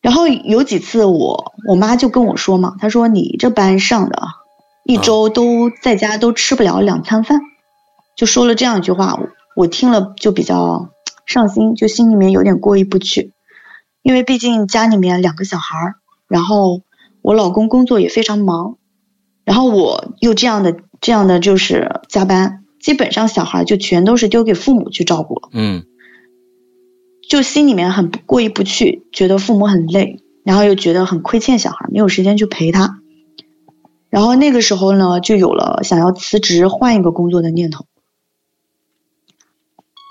[0.00, 4.28] 然后有几次我我妈就跟我说嘛，她说你这班上的啊，
[4.84, 7.40] 一周都在家都吃不了两餐饭，
[8.16, 10.88] 就说了这样一句话，我我听了就比较
[11.26, 13.34] 上心，就心里面有点过意不去。
[14.00, 15.94] 因为毕竟家里面两个小孩儿，
[16.26, 16.80] 然后
[17.20, 18.78] 我老公工作也非常忙，
[19.44, 25.84] 然后我又这样的这样的就是加班，基本上小孩就全都是丢给父母去照顾了，嗯
[27.28, 32.98] 就心里面很不过意不去，觉得父母很累，然后又觉得很亏欠小孩，没有时间去陪他。
[34.10, 37.86] 然后那个时候呢，就有了想要辞职换一个工作的念头，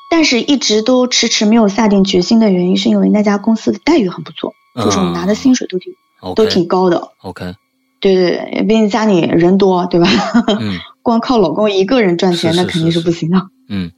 [0.10, 5.94] 但是一直都迟迟没有下定决心的原因，是因为那家公司的待遇很不错，就是我拿的薪水都挺、
[6.36, 7.12] 都挺高的。
[7.22, 7.54] OK，
[8.00, 10.08] 对对对，毕竟家里人多，对吧？
[10.60, 13.50] 嗯光靠老公一个人赚钱，那肯定是是不行的。
[13.68, 13.92] 嗯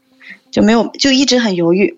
[0.52, 1.98] 就没有就一直很犹豫。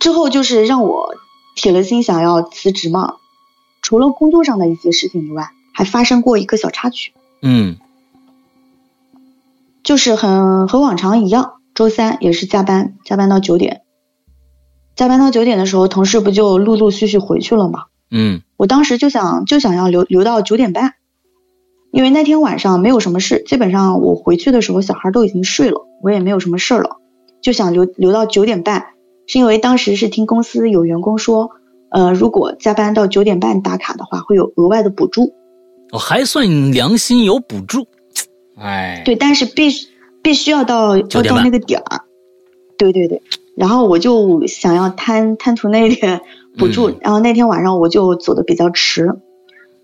[0.00, 1.14] 之后就是让我
[1.54, 3.14] 铁了心想要辞职嘛。
[3.82, 7.76] 除了工作上的一些事情以外，还发生过一个小插曲，嗯
[9.82, 13.82] 就是很和往常一样，周三也是加班，加班到九点。
[14.94, 17.84] 加班到九点的时候，同事不就陆陆续续回去了吗？
[18.10, 20.94] 嗯我当时就想就想要留留到九点半，
[21.90, 26.98] 因为那天晚上没有什么事，基本上我回去的时候小孩都已经睡了，我也没有什么事儿了，
[27.40, 28.88] 就想留留到九点半，
[29.30, 31.52] 是因为当时是听公司有员工说，
[31.90, 35.32] 呃，如果加班到九点半打卡的话，会有额外的补助，
[35.92, 37.86] 我还算良心有补助，
[38.56, 39.86] 哎，对，但是必须
[40.20, 42.00] 必须要到要9点半到那个点儿，
[42.76, 43.22] 对对对，
[43.54, 46.22] 然后我就想要贪贪图那一点
[46.58, 49.14] 补助，嗯然后那天晚上我就走的比较迟，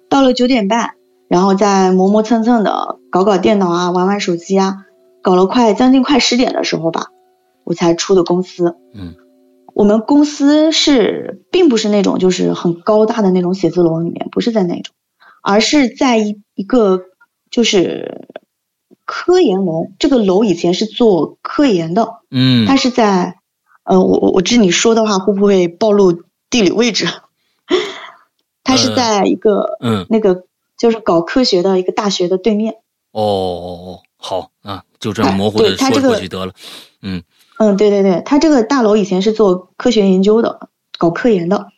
[0.09, 0.94] 到了九点半，
[1.28, 4.87] 然后再磨磨蹭蹭的搞搞电脑啊，玩玩手机啊，
[5.22, 7.12] 搞了快将近快十点的时候吧，
[7.62, 8.74] 我才出的公司。
[8.92, 9.14] 嗯
[9.77, 14.95] 我们公司是并不是那种就是很高大的那种写字楼里面，不是在那种，
[15.43, 17.03] 而是在一一个
[17.51, 18.27] 就是
[19.05, 19.89] 科研楼。
[19.99, 23.37] 这个楼以前是做科研的，嗯它是在
[23.85, 27.07] 呃，我我我知你说的话会不会暴露地理位置？
[28.65, 30.45] 它是呃在一个嗯那个
[30.79, 32.77] 就是搞科学的一个大学的对面。
[33.12, 36.55] 哦哦哦，好啊，就这样模糊的说过去得了，
[37.03, 37.23] 嗯
[37.59, 41.69] 嗯，对对对，他这个大楼以前是做科学研究的，搞科研的，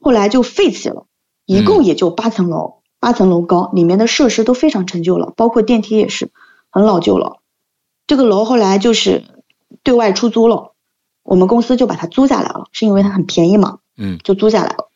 [0.00, 1.06] 后来就废弃了，
[1.46, 6.30] 一共也就八层楼，八层楼高，里面的设施都非常陈旧了，包括电梯也是
[6.70, 7.38] 很老旧了。
[8.06, 9.24] 这个楼后来就是
[9.82, 10.72] 对外出租了，
[11.22, 14.88] 我们公司就把它租下来了，是因为它很便宜嘛，嗯就租下来了。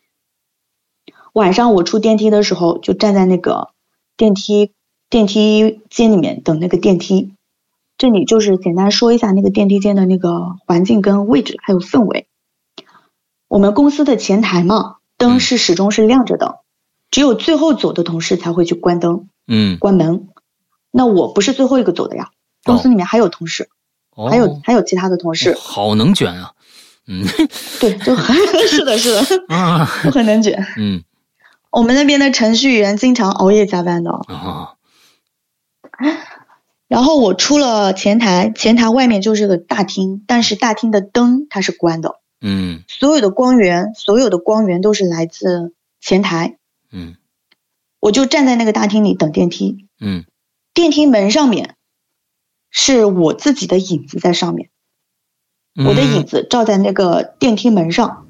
[1.33, 3.71] 晚上我出电梯的时候，就站在那个
[4.19, 4.73] 电梯
[5.09, 7.33] 电梯间里面等那个电梯。
[7.99, 12.29] 这里就是简单说一下那个电梯间的那个环境跟位置还有氛围。
[13.49, 16.61] 我们公司的前台嘛，灯是始终是亮着的，
[17.11, 20.29] 只有最后走的同事才会去关灯、嗯，关门。
[20.91, 22.31] 那我不是最后一个走的呀，
[22.65, 23.69] 公司里面还有同事，
[24.15, 26.53] 哦还有还有其他的同事，好能卷啊，
[27.07, 27.25] 嗯
[27.81, 28.37] 对，就很
[28.69, 30.67] 是的，是的， 啊我很能卷。
[30.77, 31.03] 嗯
[31.71, 34.11] 我们那边的程序员经常熬夜加班的。
[34.11, 34.75] 啊
[36.89, 42.85] 然后我出了前台，前台外面就是个大厅，但是大厅的灯它是关的，嗯。
[42.87, 46.59] 所有的光源，所有的光源都是来自前台。
[46.93, 47.17] 嗯。
[47.99, 50.25] 我就站在那个大厅里等电梯，嗯。
[50.75, 51.75] 电梯门上面
[52.71, 54.69] 是我自己的影子在上面，
[55.75, 58.27] 嗯，我的影子照在那个电梯门上，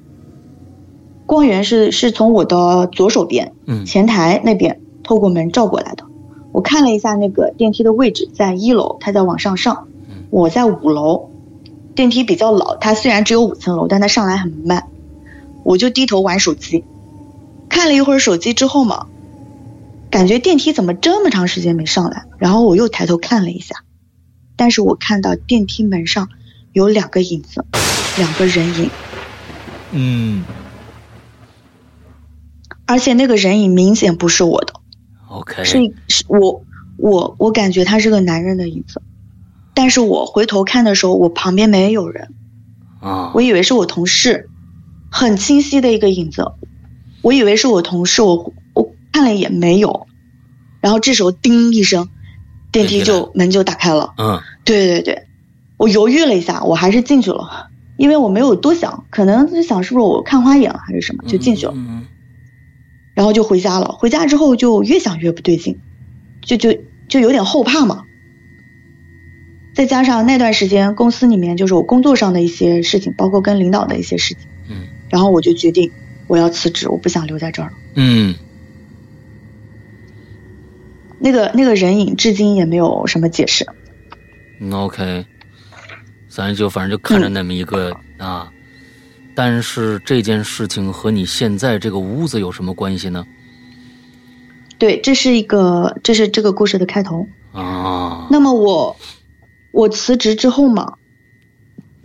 [1.27, 3.85] 光源是是从我的左手边嗯。
[3.85, 6.05] 前台那边透过门照过来的。
[6.51, 11.29] 我看了一下那个电梯的位置，在一楼，它在往上上嗯，我在五楼。
[11.95, 14.87] 电梯比较老，它虽然只有五层楼，但它上来很慢。
[15.63, 16.83] 我就低头玩手机，
[17.69, 19.07] 看了一会儿手机之后嘛，
[20.11, 22.25] 感觉电梯怎么这么长时间没上来？
[22.37, 23.77] 然后我又抬头看了一下，
[24.55, 26.29] 但是我看到电梯门上
[26.71, 27.65] 有两个影子，
[28.17, 28.89] 两个人影，
[29.91, 30.45] 嗯
[32.85, 34.73] 而且那个人影明显不是我的。
[35.27, 36.63] ，OK，是是我
[36.97, 39.01] 我我感觉他是个男人的影子，
[39.73, 42.33] 但是我回头看的时候，我旁边没有人，
[42.99, 44.49] 啊，我以为是我同事，
[45.11, 46.51] 很清晰的一个影子，
[47.21, 50.07] 我以为是我同事，我我看了一眼没有，
[50.81, 52.09] 然后这时候叮一声，
[52.71, 54.41] 电梯就门就打开了，嗯。
[54.65, 55.27] 对对对，
[55.77, 61.73] 我犹豫了一下，我还是进去了，因为我没有多想，可能就想是不是我看花眼了还是什么，就进去了。
[61.75, 62.05] 嗯
[63.17, 63.95] 然后就回家了。
[63.97, 65.79] 回家之后就越想越不对劲，
[66.39, 66.77] 就就
[67.07, 68.03] 就有点后怕嘛。
[69.73, 75.91] 再加上那段时间公司里面就是我工作上的一些事情，包括跟领导的一些事情，嗯然后我就决定
[76.27, 77.77] 我要辞职，我不想留在这儿了。
[77.95, 78.35] 嗯
[81.17, 83.65] 那个那个人影至今也没有什么解释。
[84.59, 85.25] 嗯，OK，
[86.29, 88.51] 咱就反正就看着那么一个啊，
[89.37, 93.23] 但是这件事情和你现在这个屋子有什么关系呢？
[94.79, 97.27] 对，这是一个，这是这个故事的开头。
[97.51, 98.95] 啊，那么我
[99.71, 100.95] 我辞职之后嘛，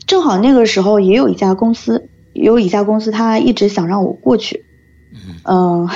[0.06, 4.66] 正好那个时候也有一家公司，有一家公司他一直想让我过去。
[5.44, 5.88] 嗯，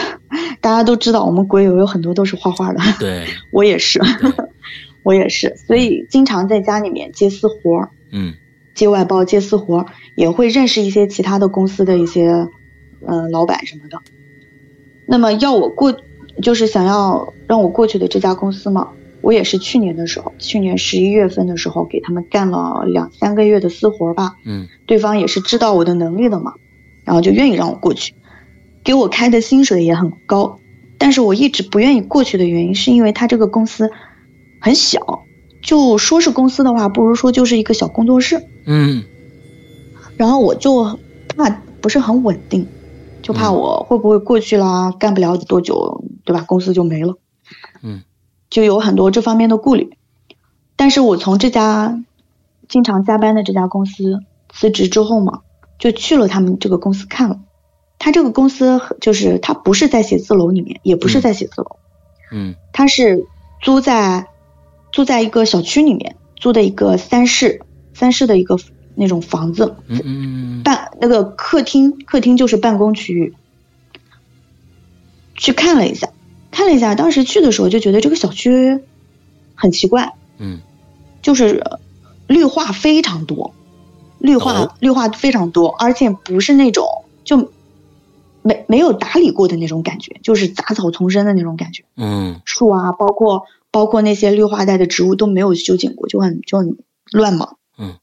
[0.62, 4.00] 大家都知道我们鬼友有很多都是画画的，对， 我也是，
[5.04, 8.32] 我也是，所以经常在家里面接私活儿，嗯
[8.76, 12.48] 接外包、接私活儿，也会认识一些其他的公司的一些
[13.04, 14.00] 嗯老板什么的。
[15.08, 15.96] 那么要我过，
[16.42, 18.90] 就是想要让我过去的这家公司嘛，
[19.22, 26.54] 我也是去年的时候，去年十一月份的时候给他们干了两三个月的私活儿吧，嗯对方也是知道我的能力的嘛，
[27.04, 28.14] 然后就愿意让我过去，
[28.84, 30.58] 给我开的薪水也很高，
[30.98, 33.90] 但是我一直不愿意过去的原因是因为他这个公司
[34.60, 35.25] 很小，
[35.66, 39.04] 就说是公司的话，不如说就是一个小工作室，嗯
[40.16, 41.00] 然后我就
[41.36, 41.50] 怕
[41.80, 42.70] 不是很稳定，
[43.20, 46.44] 就怕我会不会过去啦，干不了多久，对吧？
[46.46, 47.18] 公司就没了，
[47.82, 48.04] 嗯，
[48.48, 49.90] 就有很多这方面的顾虑。
[50.76, 52.02] 但是我从这家
[52.68, 55.40] 经常加班的这家公司辞职之后嘛，
[55.78, 57.40] 就去了他们这个公司看了。
[57.98, 61.76] 他这个公司就是他不是在写字楼里面，也不是在写字楼，
[62.30, 63.26] 嗯他是
[63.62, 64.28] 租在
[64.96, 67.60] 租在一个小区里面，租的一个三室
[67.92, 68.58] 三室的一个
[68.94, 73.34] 那种房子，嗯嗯办那个客厅，客厅就是办公区域。
[75.34, 76.08] 去看了一下，
[76.50, 78.80] 看了一下，当时去的时候就觉得这个小区
[79.54, 80.60] 很奇怪，嗯。
[81.20, 81.62] 就是
[82.26, 83.52] 绿化非常多，
[84.18, 84.74] 绿化、哦。
[84.80, 87.52] 绿化非常多，而且不是那种就
[88.40, 91.84] 没没有打理过的那种感觉，就是杂草丛生的那种感觉。
[91.98, 92.40] 嗯。
[92.46, 93.44] 树啊，包括
[93.76, 96.78] 包括那些绿化带的植物都没有修剪过，就很就很
[97.12, 97.56] 乱嘛。
[97.76, 97.98] 嗯。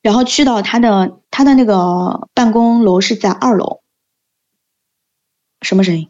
[0.00, 3.82] 然后去到他的他的那个办公楼是在二楼。
[5.60, 6.08] 什么声音？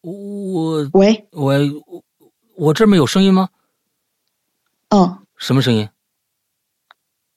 [0.00, 1.52] 我喂，我
[1.86, 2.04] 我
[2.56, 3.50] 我这儿没有声音吗？
[4.88, 5.90] 嗯，什么声音？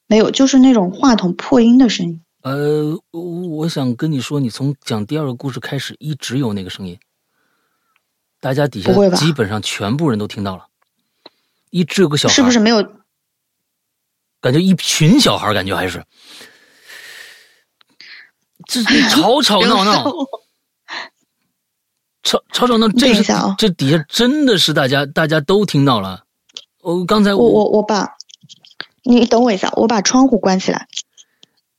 [0.08, 2.24] 没有，就是那种话筒破音的声音。
[2.44, 6.98] 呃，我我想跟你说，你从讲第二个故事开始，一直有那个声音，
[8.44, 10.68] 大家底下基本上全部人都听到了，
[11.70, 12.84] 一直有个小孩，是不是没有？
[14.42, 16.04] 感觉一群小孩，感觉还是，
[18.68, 20.12] 这这 吵吵闹闹，
[22.22, 23.24] 吵吵吵闹，这是
[23.58, 26.26] 这底下真的是大家大家都听到了。
[26.82, 28.18] 我刚才我我我把，
[29.04, 30.86] 你等我一下，我把窗户关起来。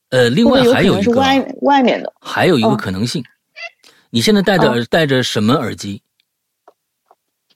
[0.09, 3.23] 呃，另外还有一个是外外面的，还有一个哦可能性，
[4.09, 6.01] 你现在戴的哦耳戴着什么耳机？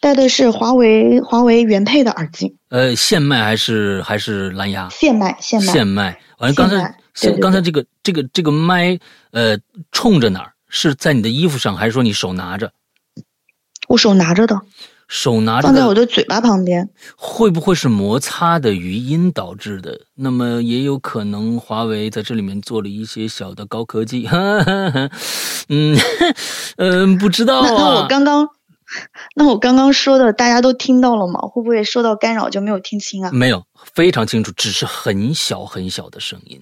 [0.02, 4.88] 戴的是华为华为原配的耳机，呃，线麦还是还是蓝牙？
[4.90, 5.74] 线麦线麦。
[5.74, 6.20] 线麦。
[6.40, 6.96] 完了，刚才
[7.42, 8.98] 刚才这个这个这个麦，
[9.32, 9.58] 呃，
[9.92, 10.54] 冲着哪儿？
[10.70, 12.72] 是在你的衣服上，还是说你手拿着？
[13.90, 14.62] 我手拿着的，
[15.08, 16.88] 手拿着放在我的的嘴巴旁边。
[17.18, 20.00] 会不会是摩擦的余音导致的？
[20.16, 24.30] 那么也有可能华为在这里面做了一些小的高科技。
[25.68, 25.98] 嗯
[26.78, 28.08] 嗯，不知道那那我啊。
[28.08, 28.48] 刚刚，
[29.36, 31.40] 那我刚刚说的，大家都听到了吗？
[31.42, 33.32] 会不会受到干扰就没有听清啊？
[33.32, 36.62] 没有，非常清楚，只是很小很小的声音，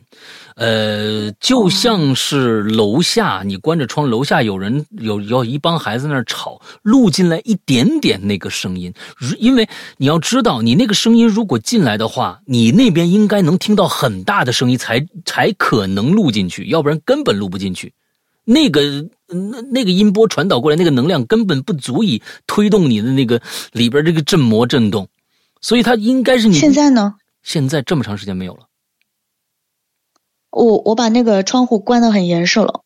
[0.56, 8.94] 呃，就像是楼下你关着窗，楼下有人有有一帮孩子在那儿吵，录进来一点点那个声音，
[9.40, 17.94] 因为你要知道，你那个声音如果进来的话，你那边应该能听到很大的声音才才可能录进去，要不然根本录不进去。
[18.50, 18.82] 那个
[19.28, 23.42] 那那个音波传导过来，那个能量根本不足以推动你的那个
[23.74, 25.10] 里边这个振膜震动，
[25.60, 27.16] 所以它应该是你现在呢？
[27.44, 28.68] 现在这么长时间没有了。
[30.50, 32.84] 我我把那个窗户关得很严实了。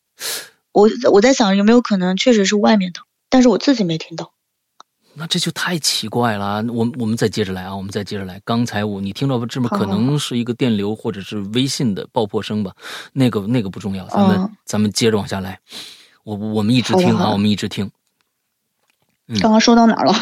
[0.72, 4.32] 我我在想有没有可能确实是外面的，但是我自己没听到。
[5.14, 6.56] 那这就太奇怪了。
[6.72, 8.40] 我们我们再接着来啊，我们再接着来。
[8.44, 12.72] 刚才我你听到这么好可能是一个电流或者是微信的爆破声吧？
[13.12, 15.60] 那个那个不重要，咱们、嗯咱们接着往下来。
[16.24, 17.90] 我我们一直听啊，我们一直听
[19.28, 20.14] 嗯刚刚说到哪儿了？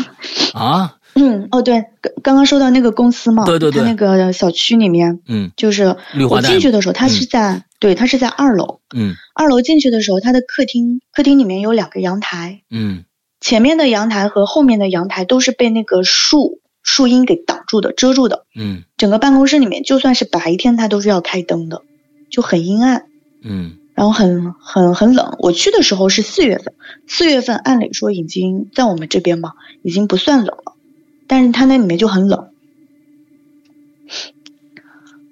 [0.54, 5.96] 啊， 嗯，哦对，刚刚刚说到那个公司嘛，对对对那个小区里面，嗯就是
[6.28, 8.80] 我进去的时候，他是在、对，他是在二楼。
[8.94, 13.04] 嗯二楼进去的时候，他的客厅客厅里面有两个阳台，嗯
[13.40, 18.44] 前面的阳台和后面的阳台都是被那个树树荫给挡住的、遮住的。
[18.54, 21.82] 嗯整个办公室里面，就算是白天，它都是要开灯的，
[22.30, 23.06] 就很阴暗，
[23.42, 25.36] 嗯然后很很很冷。
[25.38, 26.74] 我去的时候是四月份，
[27.06, 30.74] 四月份按理说已经在我们这边嘛，已经不算冷了，
[31.26, 32.48] 但是它那里面就很冷。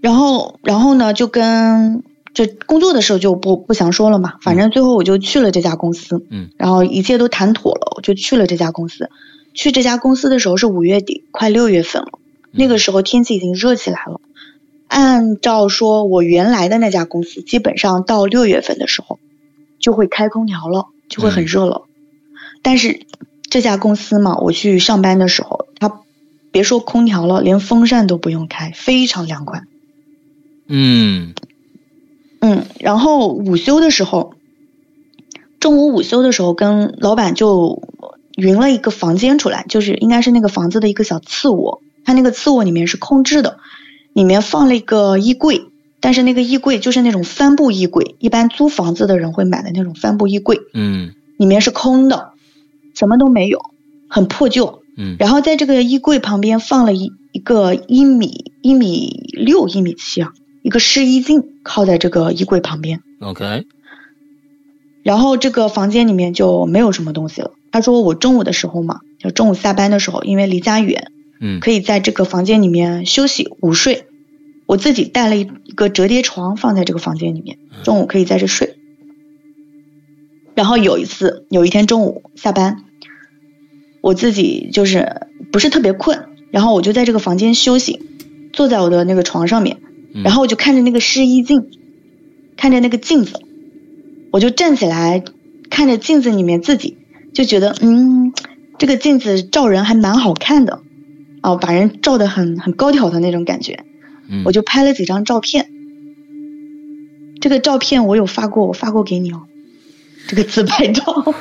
[0.01, 2.05] 然后，然后呢，就跟
[2.39, 9.11] 这工作的事就不不详说了嘛，反正最后我就去了这家公司，嗯，然后一切都谈妥了，我就去了这家公司。
[9.55, 12.21] 去这家公司的时候是五月底，快六月份了，
[12.53, 14.21] 那个时候天气已经热起来了。
[14.87, 19.19] 按照说，我原来的那家公司基本上到六月份的时候
[19.81, 21.87] 就会开空调了，就会很热了。
[22.63, 23.01] 但是
[23.51, 26.03] 这家公司嘛，我去上班的时候，它
[26.53, 29.63] 别说空调了，连风扇都不用开，非常凉快。
[30.69, 31.35] 嗯
[32.41, 34.35] 嗯，然后午休的时候，
[35.61, 37.83] 中午午休的时候，跟老板就
[38.37, 41.83] 匀了一个房间出来，就是应该是那个房子的一个小次卧。
[42.05, 43.59] 它那个次卧里面是空置的，
[44.13, 45.67] 里面放了一个衣柜，
[46.01, 52.31] 但是那个衣柜就是那种帆布衣柜，一般租房子的人会买的那种帆布衣柜，嗯里面是空的，
[52.95, 53.61] 什么都没有，
[54.09, 54.83] 很破旧。
[54.97, 60.33] 嗯然后在这个衣柜旁边放了一一个一米一米六一米七啊，
[60.69, 63.01] 一个试衣镜靠在这个衣柜旁边。
[63.21, 63.65] ，OK，
[65.03, 67.53] 然后这个房间里面就没有什么东西了。
[67.73, 71.11] 他说我中午的时候嘛，就中午下班的时候，因为离家远，
[71.41, 74.05] 嗯可以在这个房间里面休息午睡。
[74.67, 78.77] 我自己带了一一个折叠床放在这个房间里面，中午可以在这睡。
[80.55, 82.85] 然后有一次，有一天中午下班，
[84.03, 88.03] 我自己就是不是特别困，然后我就在这个房间休息，
[88.53, 89.79] 坐在我的那个床上面，
[90.15, 91.71] 嗯然后我就看着那个试衣镜，
[92.57, 93.41] 看着那个镜子，
[94.31, 95.23] 我就站起来，
[95.71, 96.97] 看着镜子里面自己，
[97.35, 98.33] 就觉得嗯，
[98.79, 100.81] 这个镜子照人还蛮好看的，
[101.43, 103.85] 哦，把人照的很很高挑的那种感觉，
[104.29, 105.71] 嗯，我就拍了几张照片。
[107.41, 109.43] 这个照片我有发过，我发过给你哦，
[110.27, 111.35] 这个自拍照。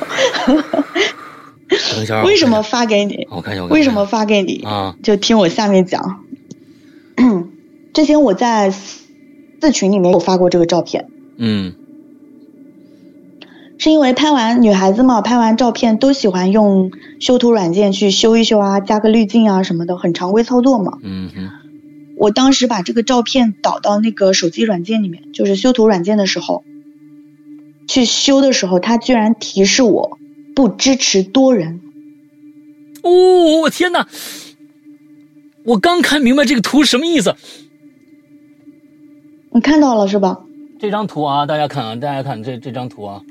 [2.24, 3.28] 为什么发给你？
[3.74, 4.62] 为什么发给你？
[4.64, 4.96] 啊？
[5.04, 6.24] 就听我下面讲。
[7.94, 11.08] 之前我在四群里面有发过这个照片，
[11.38, 11.74] 嗯
[13.80, 20.98] 是因为拍完女孩子嘛，拍完照片都喜欢用修图软件去修一修啊，加个滤镜啊什么的，很常规操作嘛。
[21.04, 21.50] 嗯哼
[22.18, 26.64] 我当时把这个照片导到那个手机软件里面，就是修图软件的时候，
[27.88, 30.18] 去修的时候，它居然提示我
[30.56, 31.80] 不支持多人。
[33.04, 34.08] 哦，我天哪！
[35.66, 37.36] 我刚看明白这个图什么意思。
[39.58, 40.38] 你看到了是吧？
[40.80, 43.24] 这张图啊，大家看啊，大家看这这张图啊，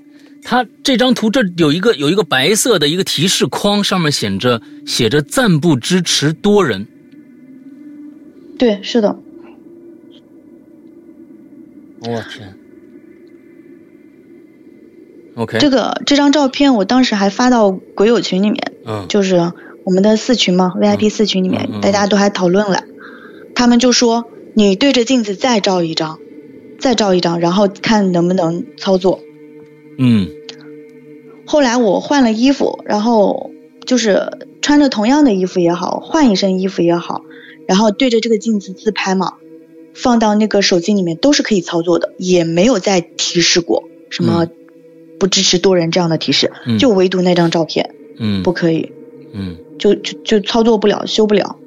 [0.42, 6.88] 它这张图这有一个有一个白色的一个提示框，上面写着写着暂不支持多人。
[8.58, 9.16] 对，是的。
[12.00, 12.56] 我、天
[15.36, 19.52] ，OK，这个这张照片我当时还发到鬼友群里面，嗯就是
[19.84, 22.82] 我们的四群嘛，VIP 四群里面，嗯嗯大家都还讨论了。
[23.54, 26.18] 他们就说你对着镜子再照一张，
[26.78, 29.20] 再照一张，然后看能不能操作。
[29.98, 30.30] 嗯。
[31.44, 33.50] 后来我换了衣服，然后
[33.84, 37.20] 就是穿着同样的衣服也好，换一身衣服也好，
[37.68, 39.34] 然后对着这个镜子自拍嘛，
[39.92, 44.46] 放到那个手机里面都是可以操作的，也没有再提示过什么
[45.20, 46.78] 不支持多人这样的提示，嗯。
[46.78, 48.42] 就唯独那张照片嗯。
[48.42, 48.90] 不可以，
[49.34, 49.58] 嗯。
[49.78, 51.58] 就就就操作不了，修不了。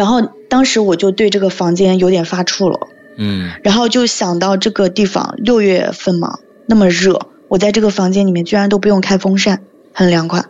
[0.00, 2.88] 然后当时我就对这个房间有点发怵了，
[3.18, 9.60] 嗯然后就想到这个地方六月份嘛，那么热，我在这个房间里面居然都不用开风扇，
[9.92, 10.42] 很凉快，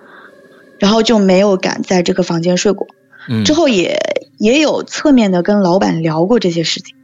[0.78, 2.86] 然后就没有敢在这个房间睡过。
[3.28, 3.98] 嗯，之后也
[4.38, 6.94] 也有侧面的跟老板聊过这些事情，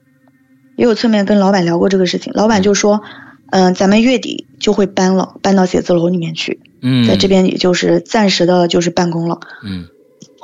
[0.76, 2.32] 也有侧面跟老板聊过这个事情。
[2.32, 3.03] 老板就说，
[3.51, 9.40] 嗯、咱们月底就会搬了，搬到写字楼里面去，嗯在这边也就是暂时的就是办公了。
[9.64, 9.88] 嗯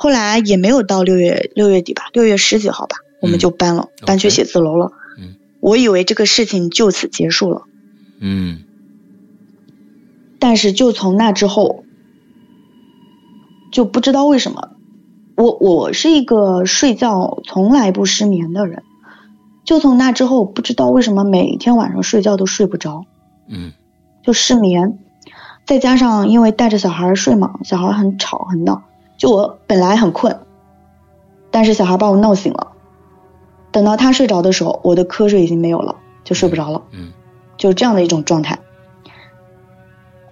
[0.03, 4.91] 后来也没有到六月六月底吧，六月十几号吧，我们就搬了，搬去写字楼了。
[5.17, 5.35] 嗯。
[5.61, 7.61] 我以为这个事情就此结束了，
[8.19, 8.63] 嗯。
[10.39, 11.85] 但是就从那之后，
[13.71, 14.71] 就不知道为什么，
[15.37, 18.83] 我我是一个睡觉从来不失眠的人，
[19.63, 23.05] 就从那之后，不知道为什么每天晚上睡觉都睡不着，
[23.47, 23.71] 嗯。
[24.21, 24.99] 就失眠，
[25.65, 28.83] 再加上因为带着小孩睡嘛，小孩很吵很闹，
[29.17, 30.39] 就我本来很困，
[31.51, 32.71] 但是小孩把我闹醒了，
[33.71, 36.81] 等到他睡着的时候，我的瞌睡已经没有了，就睡不着了。
[36.91, 37.13] 嗯
[37.55, 38.59] 就是这样的一种状态。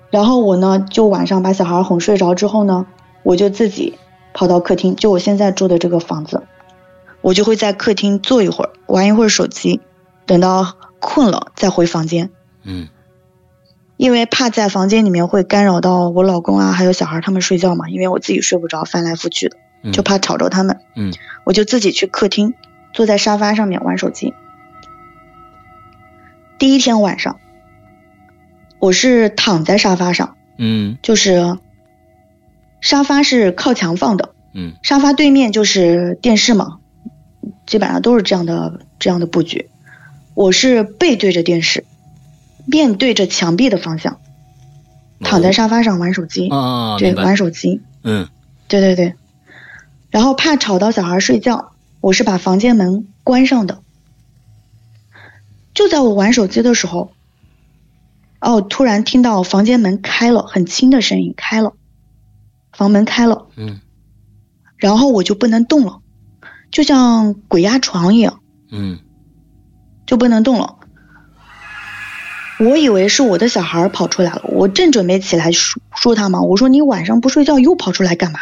[0.09, 2.87] 然后我呢，就晚上把小孩哄睡着之后呢，
[3.23, 3.97] 我就自己
[4.33, 6.43] 跑到客厅，就我现在住的这个房子，
[7.21, 9.79] 我就会在客厅坐一会儿，玩一会儿手机，
[10.25, 12.31] 等到困了再回房间，
[12.63, 12.89] 嗯
[14.01, 20.79] 因为怕在房间里面会干扰到我老公啊，还有小孩他们睡觉嘛，因为我自己睡不着，翻来覆去的，嗯，就怕吵着他们。
[20.95, 22.55] 嗯我就自己去客厅，
[22.93, 24.33] 坐在沙发上面玩手机。
[26.57, 27.39] 第一天晚上，
[28.79, 31.59] 我是躺在沙发上，嗯就是
[32.79, 36.79] 沙发是靠墙放的，嗯沙发对面就是电视嘛，
[37.67, 39.69] 基本上都是这样的这样的布局。
[40.33, 41.85] 我是背对着电视，
[42.65, 44.19] 面对着墙壁的方向，
[45.19, 48.27] 躺在沙发上玩手机，啊，对，玩手机，嗯。
[48.67, 49.15] 对对对。
[50.09, 53.81] 然后怕吵到小孩睡觉，我是把房间门关上的。
[55.73, 57.11] 就在我玩手机的时候，
[58.39, 61.73] 哦，突然听到房间门开了，很轻的声音开了，
[62.71, 63.81] 房门开了，嗯。
[64.77, 65.99] 然后我就不能动了，
[66.71, 68.39] 就像鬼压床一样，
[68.69, 68.99] 嗯。
[70.05, 70.75] 就不能动了。
[72.61, 78.39] 我以为是我的小孩跑出来了，我正准备起来说说他嘛，我说你晚上不睡觉又跑出来干嘛？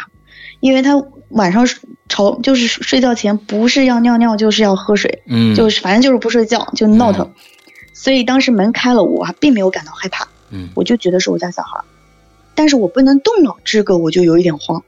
[0.60, 1.66] 因为他晚上
[2.06, 7.34] 吵就是睡觉前不是要尿尿就是要喝水，嗯，就是反正就是不睡觉就闹腾，嗯。
[7.94, 10.68] 所以当时门开了，我还并没有感到害怕，嗯。
[10.74, 11.80] 我就觉得是我家小孩，
[12.54, 14.82] 但是我不能动脑，这个我就有一点慌。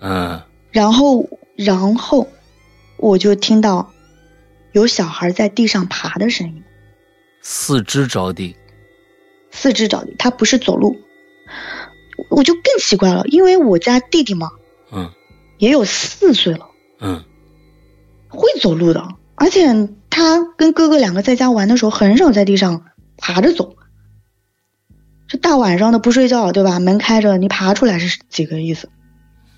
[0.00, 0.40] 嗯。
[0.70, 2.28] 然后，然后
[2.96, 3.90] 我就听到
[4.72, 6.62] 有小孩在地上爬的声音，
[7.46, 8.56] 四肢着地，
[9.50, 10.96] 四肢着地，他不是走路。
[12.30, 14.50] 我就更奇怪了，因为我家弟弟嘛
[14.90, 15.10] 嗯
[15.58, 16.66] 也有四岁了，
[17.00, 17.22] 嗯
[18.28, 19.66] 会走路的，而且
[20.08, 22.86] 他跟哥哥两个在家玩的时候，很少在地上
[23.18, 23.76] 爬着走。
[25.28, 26.80] 这大晚上的不睡觉，对吧？
[26.80, 28.88] 门开着，你爬出来是几个意思？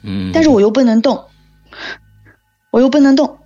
[0.02, 1.26] 嗯，但是我又不能动，
[2.72, 3.38] 我又不能动。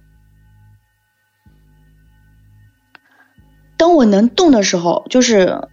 [3.80, 5.68] 当我能动的时候，就是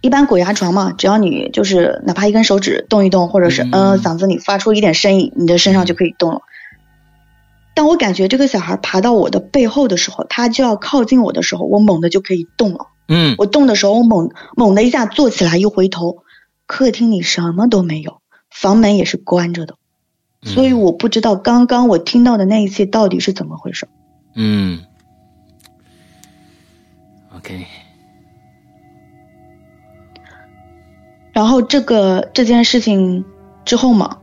[0.00, 6.40] 一般鬼压床嘛，只要你就是哪怕一根手指动一动，或者是嗯嗯嗓子里发出一点声音，你的身上就可以动了。
[7.76, 12.88] 当我感觉这个小孩爬到我的背后的时候，他就要靠近我的时候，我猛的就可以动了。
[13.06, 16.24] 嗯我动的时候，我猛猛的一下坐起来，一回头，
[16.66, 19.76] 客厅里什么都没有，房门也是关着的。
[20.42, 23.86] 所以我不知道刚刚我听到的那一切到底是怎么回事。
[24.34, 24.80] 嗯
[27.44, 27.66] ，OK，
[31.32, 33.24] 然后这个这件事情
[33.64, 34.18] 之后嘛，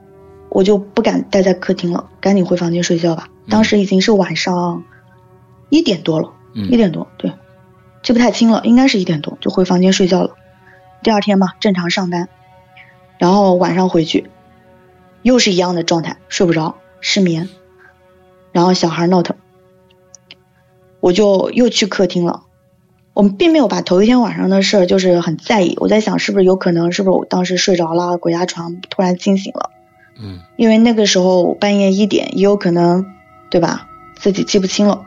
[0.50, 3.28] 我就不敢待在客厅了，赶紧回房间睡觉吧。
[3.50, 4.84] 当时已经是晚上
[5.70, 7.32] 一点多了，嗯一点多，对，
[8.02, 10.36] 记不太清了，应该是一点多，就回房间睡觉了。
[11.04, 12.30] 第二天嘛，正常上班，
[13.18, 14.30] 然后晚上回去，
[15.22, 17.50] 又是一样的状态，睡不着，失眠，
[18.52, 19.36] 然后小孩闹腾，
[21.00, 22.44] 我就又去客厅了。
[23.14, 29.70] 我们并没有把头一天晚上的事儿就是很在意，我在想是不是有可能，是不是我当时睡着了，鬼压床突然惊醒了，
[30.20, 30.40] 嗯。
[30.56, 33.06] 因为那个时候半夜一点，也有可能，
[33.50, 33.88] 对吧？
[34.16, 35.06] 自己记不清了，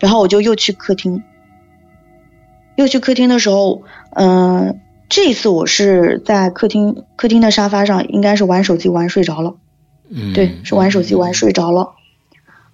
[0.00, 1.22] 然后我就又去客厅，
[2.76, 9.54] 又去客厅的时候，嗯、这一次我是在客厅客厅的沙发上，应该是玩手机玩睡着了。
[10.10, 11.92] 嗯，对，是玩手机玩睡着了，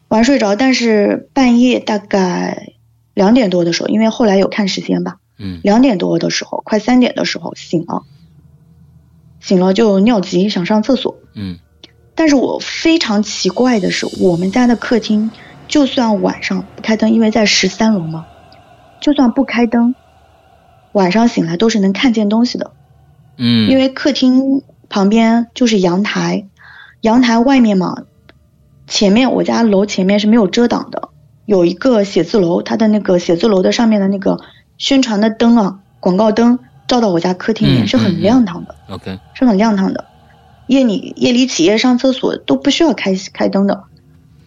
[0.08, 2.72] 玩睡着，但是半夜大概
[3.16, 5.60] 两点多的时候，因为后来有看时间吧，嗯。
[5.64, 8.02] 两点多的时候，快三点的时候醒了，
[9.40, 11.58] 醒了就尿急想上厕所，嗯。
[12.14, 15.30] 但是我非常奇怪的是，我们家的客厅
[15.66, 18.26] 就算晚上不开灯，因为在十三楼嘛，
[19.00, 19.94] 就算不开灯，
[20.92, 22.72] 晚上醒来都是能看见东西的。
[23.38, 24.60] 嗯，因为客厅
[24.90, 26.46] 旁边就是阳台，
[27.00, 28.04] 阳台外面嘛，
[28.86, 31.08] 前面我家楼前面是没有遮挡的，
[31.47, 34.38] 有一个写字楼，它的那个写字楼的上面的那个
[34.76, 40.05] 宣传的灯啊，广告灯照到我家客厅里面嗯是很亮堂的，OK，是很亮堂的。
[40.66, 43.84] 夜里夜里起夜上厕所都不需要开开灯的，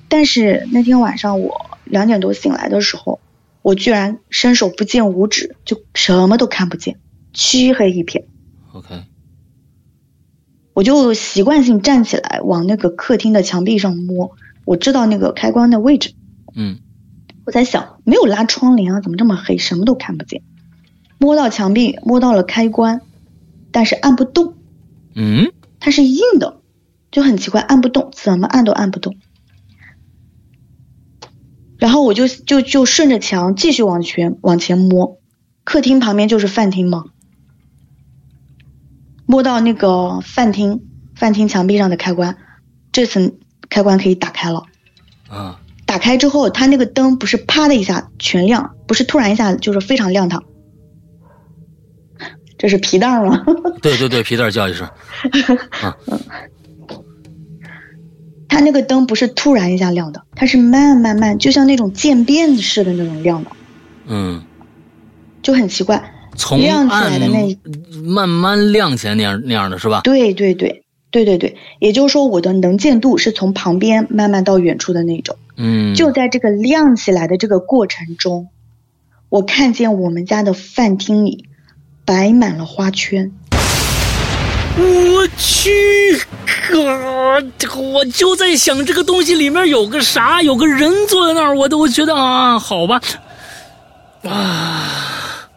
[0.10, 3.22] 但是那天晚上我两点多醒来的时候，
[3.62, 6.98] 我居然伸手不见五指，就什么都看不见，
[7.34, 8.26] 漆黑一片。
[8.74, 9.04] OK，
[10.74, 14.32] 我就习惯性站起来往那个客厅的墙壁上摸，
[14.66, 16.14] 我知道那个开关的位置。
[16.54, 16.80] 嗯
[17.50, 20.44] 我在想，没有拉窗帘啊，怎么这么黑，什么都看不见？
[21.18, 23.02] 摸到墙壁，摸到了开关，
[23.72, 24.54] 但是按不动，
[25.16, 26.60] 嗯它是硬的，
[27.10, 29.18] 就很奇怪，按不动，怎么按都按不动。
[31.80, 35.18] 然后我就就就顺着墙继续往前往前摸，
[35.64, 37.06] 客厅旁边就是饭厅嘛，
[39.26, 42.38] 摸到那个饭厅饭厅墙壁上的开关，
[42.92, 43.40] 这层
[43.70, 44.66] 开关可以打开了。
[45.28, 45.60] 啊
[45.90, 50.44] 打开之后，它那个灯不是啪的一下全亮，不是突然一下就是非常亮堂。
[52.60, 53.44] 这是皮蛋儿吗？
[53.82, 54.88] 对对对，皮蛋叫一声，
[58.48, 63.50] 它那个灯不是突然一下亮的，它是慢慢慢，就像那种渐变式的那种亮的，
[64.06, 64.44] 嗯
[65.42, 67.58] 就很奇怪，从亮起来的那
[68.04, 70.02] 慢慢亮起来那样那样的是吧？
[70.04, 75.36] 对对对对对对，也就是说我的能见度是从旁边慢慢到远处的那种。
[75.62, 78.48] 嗯，就在这个亮起来的这个过程中，
[79.28, 81.50] 我看见我们家的饭厅里
[82.06, 83.34] 摆满了花圈。
[84.78, 85.70] 我去，
[86.16, 93.02] 啊，这个我就在想这个东西里面有个啥，有个人坐在那儿，我都觉得啊，好吧，
[94.24, 95.50] 啊，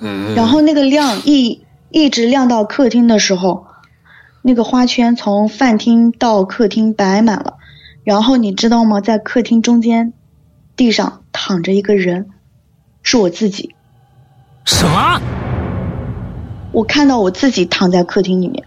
[0.00, 3.68] 嗯，然后那个亮一一直亮到客厅的时候，
[4.42, 7.57] 那个花圈从饭厅到客厅摆满了。
[8.08, 9.02] 然后你知道吗？
[9.02, 10.14] 在客厅中间，
[10.76, 12.30] 地上躺着一个人，
[13.02, 13.74] 是我自己。
[14.64, 15.20] 什么？
[16.72, 18.64] 我看到我自己躺在客厅里面。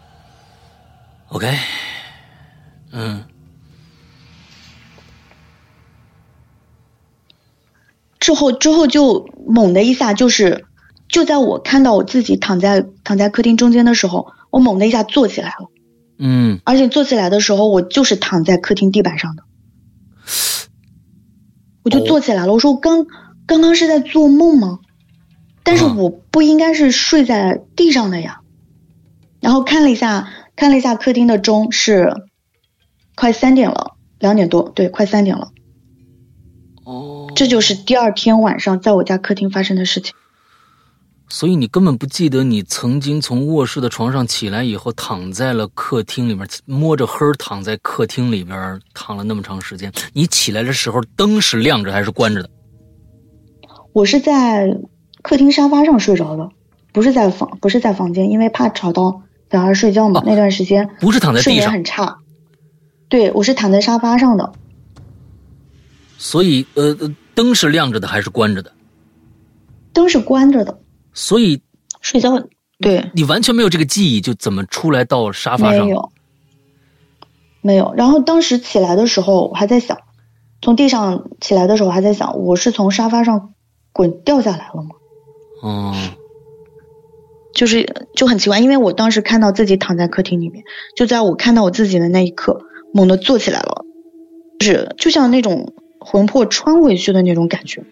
[1.29, 1.57] OK，
[2.91, 3.23] 嗯，
[8.19, 10.65] 之后之后就猛的一下，就是
[11.07, 15.71] 就在我看到我自己躺在躺在客厅中间的时候，我猛的一下坐起来了。
[16.23, 19.43] 嗯，而且坐起来的时候，我就是躺在客厅地板上的，
[21.81, 22.53] 我就坐起来了。
[22.53, 23.07] 我说我刚
[23.47, 24.79] 刚刚是在做梦吗？
[25.63, 28.41] 但是嗯我不应该是睡在地上的呀。
[29.39, 32.13] 然后看了一下，看了一下客厅的钟是
[33.15, 35.51] 快三点了，两点多，对，快三点了。
[36.83, 40.13] 哦，这就是第二天晚上在我家客厅发生的事情。
[41.33, 49.89] 所以你根本不记得你曾经从卧室的床上起来以后，躺在了客厅里面，摸着黑躺在客厅里边躺了那么长时间。
[50.11, 52.49] 你起来的时候，灯是亮着还是关着的？
[53.93, 54.77] 我是在
[55.21, 56.49] 客厅沙发上睡着的，
[56.91, 60.19] 不是在房，不是在房间，因为怕吵到小孩睡觉嘛。
[60.19, 62.17] 哦那段时间不是躺在睡眠地上，很差。
[63.07, 64.51] 对，我是躺在沙发上的，
[66.17, 68.69] 所以呃，呃灯是亮着的还是关着的？
[69.93, 70.80] 灯是关着的，
[71.13, 71.61] 所以
[72.01, 72.41] 睡觉。
[72.79, 75.85] 对，你完全没有这个记忆，就怎么出来到沙发上？
[75.85, 76.11] 没有，
[77.61, 77.93] 没有。
[77.95, 79.99] 然后当时起来的时候，我还在想，
[80.63, 83.53] 从地上起来的时候，我还在想，我是从沙发上
[83.91, 84.89] 滚掉下来了吗？
[85.61, 85.95] 哦，
[87.53, 90.63] 就是就很奇怪，因为我当时看到自己躺在客厅里面，
[90.95, 92.61] 就在我看到我自己的那一刻，
[92.95, 93.85] 猛地坐起来了，
[94.57, 97.83] 就是就像那种魂魄穿回去的那种感觉，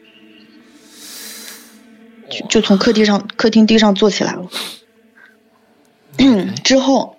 [2.30, 4.48] 就就从客厅上客厅地上坐起来了。
[6.64, 7.16] 之后，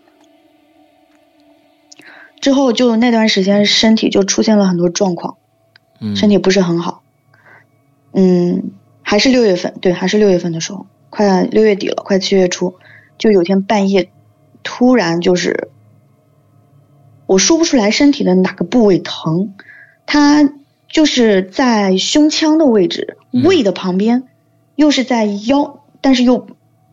[2.40, 5.36] 之后就那段时间身体就出现了很多状况，
[6.00, 7.02] 嗯，身体不是很好。
[8.12, 12.74] 嗯，还是六月份，对，还是六月份的时候，快六月底了，快七月初，
[13.18, 14.10] 就有天半夜，
[14.62, 15.68] 突然就是，
[17.26, 19.54] 我说不出来身体的哪个部位疼，
[20.06, 20.52] 它
[20.88, 24.24] 就是在胸腔的位置，嗯胃的旁边，
[24.80, 26.46] 又是在腰，但是又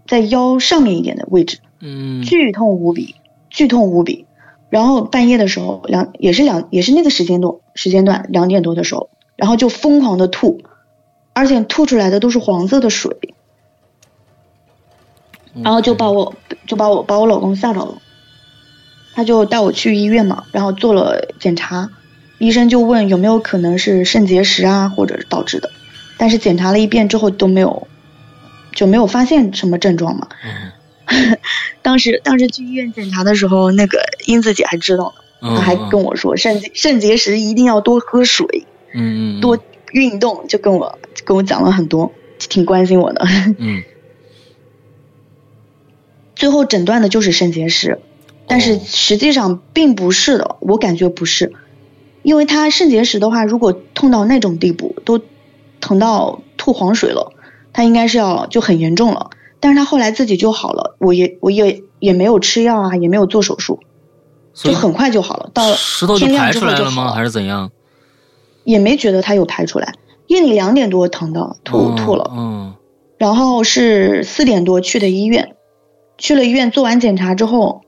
[0.05, 2.21] 在腰上面一点的位置，嗯。
[2.21, 3.15] 剧痛无比，
[3.49, 4.25] 剧痛无比。
[4.69, 10.59] 然后半夜的时候，两也是两也是那个时间段时间段两点多的时候，然后就疯狂的吐，
[11.31, 13.33] 而且吐出来的都是黄色的水，
[15.63, 16.35] 然后就把我
[16.65, 18.01] 就把我把我老公吓着了，
[19.13, 21.89] 他就带我去医院嘛，然后做了检查，
[22.37, 25.71] 医生就问有没有可能是肾结石啊或者导致的，
[26.17, 27.87] 但是检查了一遍之后都没有，
[28.73, 30.27] 就没有发现什么症状嘛。
[30.43, 30.71] 嗯
[31.81, 39.57] 当时当时去医院检查的时候，那个英子姐还知道呢，嗯她还跟我说肾结肾结石一定要多喝水，嗯嗯多
[39.93, 43.25] 运动，就跟我跟我讲了很多，挺关心我的。
[43.57, 43.83] 嗯
[46.35, 47.99] 最后诊断的就是肾结石，
[48.45, 51.53] 但是哦实际上并不是的，我感觉不是，
[52.21, 55.21] 因为他肾结石的话，如果痛到那种地步，都
[55.81, 57.33] 疼到吐黄水了，
[57.73, 59.29] 他应该是要就很严重了。
[59.59, 63.79] 但是他后来自己就好了，我也我也也没有吃药啊，也没有做手术，
[64.53, 65.49] 就很快就好了。
[65.53, 66.85] 到石头就排天亮之出来了吗？
[66.85, 67.71] 后就好了还是怎样？
[68.63, 69.93] 也没觉得他有排出来。
[70.27, 72.75] 夜里两点多疼的吐、哦吐了，嗯
[73.17, 75.55] 然后是四点多去的医院，
[76.17, 77.81] 去了医院做完检查之后，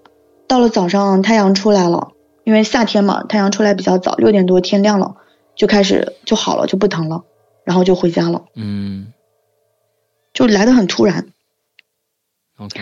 [0.48, 2.14] 到了早上太阳出来了，
[2.46, 5.16] 因为夏天嘛，太阳出来比较早，六点多天亮了，
[5.56, 7.24] 就开始就好了，就不疼了，
[7.70, 9.14] 然后就回家了，嗯
[10.34, 11.32] 就来的很突然。
[12.58, 12.80] ，OK，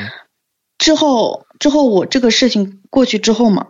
[0.77, 3.67] 之后之后我这个事情过去之后嘛，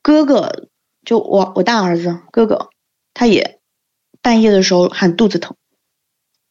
[0.00, 0.68] 哥哥
[1.04, 2.70] 就我我大儿子哥哥，
[3.12, 3.60] 他也
[4.22, 5.54] 半夜的时候喊肚子疼。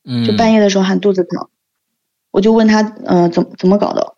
[0.03, 1.49] 嗯，就半夜的时候喊肚子疼，
[2.29, 4.15] 我就问他，呃，怎么怎么搞的？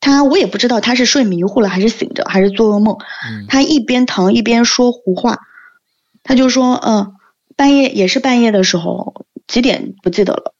[0.00, 2.96] 他我也不知道他是睡迷糊了还是醒着还是做噩梦，
[3.28, 5.40] 嗯他一边疼一边说胡话，
[6.22, 7.14] 他就说，嗯、
[7.56, 10.54] 半夜也是半夜的时候，几点不记得了，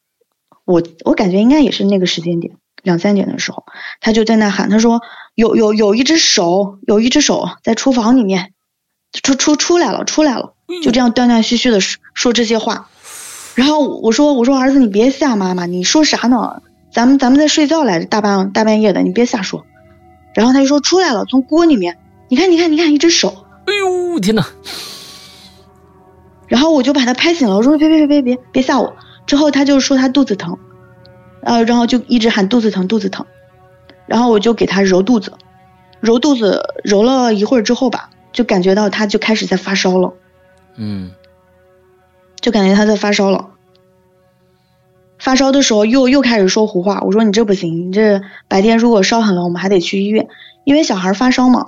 [0.65, 3.65] 我我感觉应该也是那个时间点，两三点的时候，
[4.01, 5.01] 他就在那喊，他说
[5.35, 8.53] 有有有一只手，有一只手在厨房里面，
[9.23, 12.89] 出出出来了，出来了，就这样断断续续的说说这些话。
[13.55, 16.63] 然后我说我说儿子你别吓妈妈，你说啥呢？
[16.93, 19.65] 咱们咱们在睡觉来着，大半大半夜的，你别瞎说。
[20.35, 21.99] 然后他就说出来了，从锅里面，
[22.29, 23.47] 你看你看你看一只手。
[23.67, 24.47] 哎呦天哪！
[26.53, 28.95] 然后我就把他拍醒了，我说别别别别别别吓我。
[29.27, 30.59] 之后他就说他肚子疼，
[31.41, 33.25] 呃，然后就一直喊肚子疼肚子疼。
[34.05, 35.33] 然后我就给他揉肚子，
[36.01, 40.13] 揉肚子揉了一会儿之后吧，就感觉到他就开始在发烧了。
[40.77, 41.13] 嗯
[42.39, 43.49] 就感觉他在发烧了。
[45.19, 50.29] 发烧的时候又又开始说胡话，我说你这不行，你这白天如果烧狠了，我们还得去医院，
[50.65, 51.65] 因为小孩发烧嘛，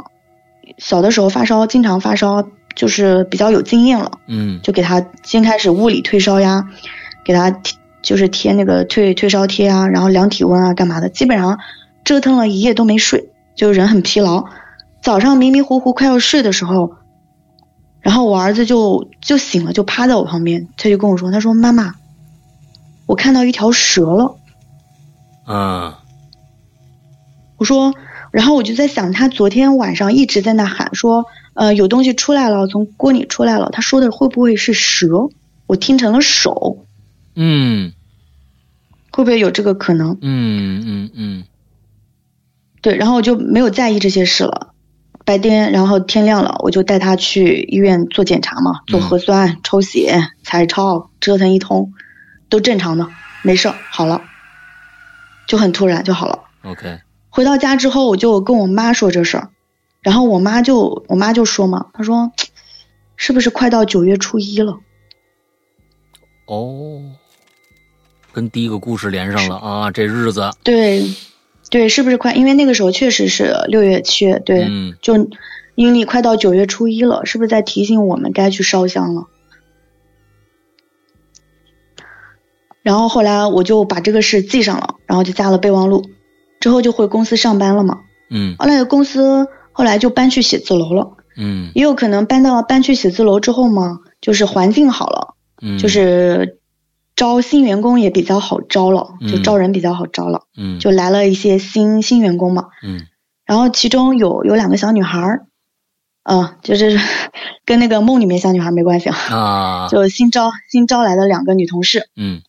[0.77, 6.69] 小的时候发烧，经常发烧，就是比较有经验了，嗯就给他先开始物理退烧呀，
[7.25, 11.59] 给他贴就是贴那个退退烧贴啊，然后量体温啊，干嘛的，基本上
[12.05, 14.45] 折腾了一夜都没睡，就人很疲劳。
[15.01, 16.97] 早上迷迷糊糊快要睡的时候，
[18.01, 21.95] 然后我儿子就就醒了，就趴在我旁边，他就跟我说，他说妈妈，
[23.07, 24.37] 我看到一条蛇了。
[25.45, 26.01] 啊
[27.57, 27.95] 我说，
[28.33, 31.25] 然后我就在想，他昨天晚上一直在那喊说，
[31.55, 33.71] 呃，有东西出来了，从锅里出来了。
[33.73, 35.29] 他说的会不会是蛇？
[35.67, 36.85] 我听成了手，
[37.35, 37.93] 嗯
[39.11, 40.19] 会不会有这个可能？
[40.21, 41.45] 嗯嗯嗯
[42.83, 44.73] 对，然后我就没有在意这些事了。
[45.25, 51.95] 白天，然后天亮了，我就带他去医院做检查嘛，做核酸、抽血、彩超，折腾一通，
[52.51, 53.09] 都正常的，
[53.41, 54.21] 没事儿，好了，
[55.47, 56.41] 就很突然就好了。
[56.63, 56.99] ，OK，
[57.31, 59.49] 回到家之后，我就跟我妈说这事儿，
[60.05, 62.31] 然后我妈就我妈就说嘛，她说
[63.17, 64.79] 是不是快到九月初一了？
[66.47, 67.01] 哦，
[68.33, 71.03] 跟第一个故事连上了啊，这日子，对，
[71.71, 72.35] 对，是不是快？
[72.35, 75.31] 因为那个时候确实是六月七月，对，嗯就
[75.75, 79.27] 阴历快到九月初一了，是不是在提醒我们该去烧香了？
[82.83, 86.05] 然后后来我就把这个事记上了，然后就加了备忘录，
[86.61, 88.03] 之后就回公司上班了嘛。
[88.29, 91.71] 嗯后来公司后来就搬去写字楼了，嗯。
[91.75, 96.59] 也有可能搬到搬去写字楼之后嘛，就是环境好了，嗯，就是
[97.17, 100.79] 招新员工也比较好招了，就嗯招人比较好招了，嗯。
[100.79, 102.69] 就来了一些新新员工嘛。
[102.83, 103.07] 嗯。
[103.45, 105.47] 然后其中有有两个小女孩儿，
[106.23, 106.99] 嗯，就是
[107.67, 112.41] 跟那个梦里面小女孩没关系啊，啊，就新招新招来的两个女同事，嗯。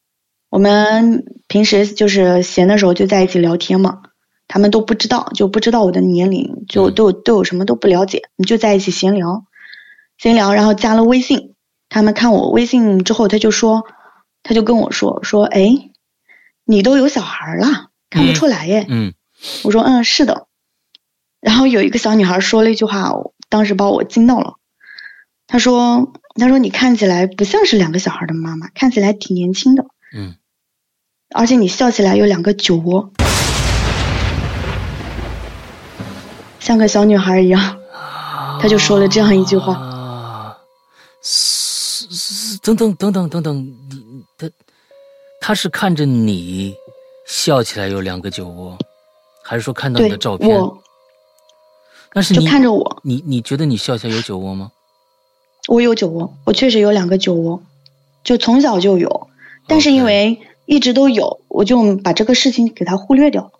[0.49, 4.03] 我们平时就是闲的时候就在一起聊天嘛，
[4.47, 6.93] 他们都不知道，就不知道我的年龄，就嗯。
[6.93, 9.45] 对我对我什么都不了解，你就在一起闲聊，
[10.17, 11.53] 闲聊，然后加了微信，
[11.89, 13.83] 他们看我微信之后，他就说，
[14.43, 15.91] 他就跟我说说，哎，
[16.63, 19.13] 你都有小孩了，看不出来耶，嗯。
[19.63, 20.47] 我说嗯是的，
[21.41, 23.11] 然后有一个小女孩说了一句话，
[23.49, 24.53] 当时把我惊到了。
[25.47, 29.85] 她说：“她说你看起来不像是两个小孩的妈妈，看起来挺年轻的，
[30.15, 30.35] 嗯。
[31.35, 33.11] 而且你笑起来有两个酒窝，
[36.65, 37.77] 像个小女孩一样。”
[38.59, 39.75] 她就说了这样一句话。
[39.75, 40.57] 啊，
[42.63, 44.49] 等等等等等等，你你他
[45.39, 46.73] 他是看着你
[47.27, 48.75] 笑起来有两个酒窝，
[49.43, 50.59] 还是说看到你的照片？
[52.11, 54.71] 但是你看着我，你你觉得你笑起来有酒窝吗？
[55.67, 57.61] 我有酒窝，我确实有两个酒窝，
[58.23, 59.27] 就从小就有，
[59.67, 63.51] 但是因为一直都有，我就把这个事情给它忽略掉了。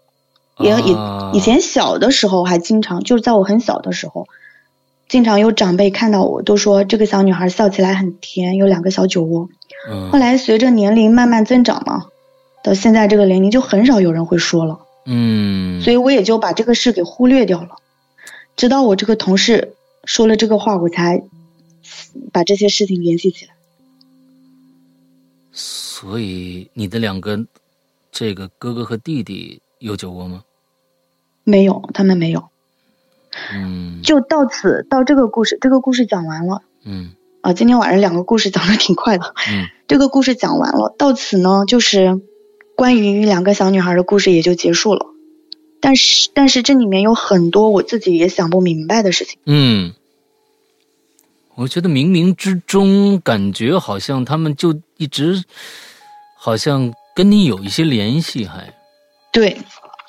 [0.59, 4.27] 也以啊以前小的时候还经常，就是在我很小的时候，
[5.09, 9.49] 经常有长辈看到我都说这个小女孩笑起来很甜，有两个小酒窝。
[9.89, 12.05] 嗯后来随着年龄慢慢增长嘛，
[12.63, 17.77] 到现在这个年龄就很少有人会说了，嗯，所以我也就把这个事给忽略掉了。
[18.55, 19.73] 直到我这个同事
[20.05, 21.21] 说了这个话，我才
[22.31, 23.51] 把这些事情联系起来。
[25.51, 27.45] 所以你的两个
[28.11, 30.43] 这个哥哥和弟弟有酒窝吗？
[31.43, 32.49] 没有，他们没有。
[33.53, 36.63] 嗯就到此，到这个故事，这个故事讲完了。
[36.83, 37.11] 嗯
[37.41, 39.35] 啊，今天晚上两个故事讲的挺快的。
[39.47, 42.19] 嗯 这个故事讲完了，到此呢，就是
[42.75, 45.05] 关于两个小女孩的故事也就结束了。
[45.79, 49.37] 但是，但是这里面有很多我自己也想不明白的事情。
[49.45, 49.93] 嗯，
[51.53, 55.43] 我觉得冥冥之中感觉好像他们就一直
[56.35, 58.73] 好像跟你有一些联系，还
[59.35, 59.57] 对，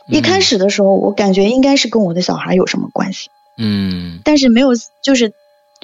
[0.08, 4.68] 一开嗯始的时候，我感觉应该是跟我的小孩有什么关系，嗯但是没有，
[5.02, 5.32] 就是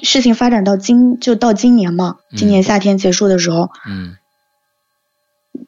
[0.01, 4.15] 事情发展到今就到今年嘛，今年夏天结束的时候，嗯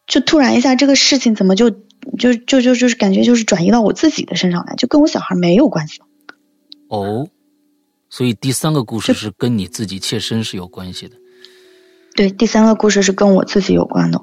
[0.07, 6.05] 就突然一下，这个事情怎么就就就就就是感觉就是转移到我自己的身上来，就跟我小孩没有关系了。
[6.87, 7.27] 哦，
[8.09, 11.17] 所以第三个故事是跟你自己切身是有关系的。
[12.15, 14.21] 对，第三个故事是跟我自己有关的。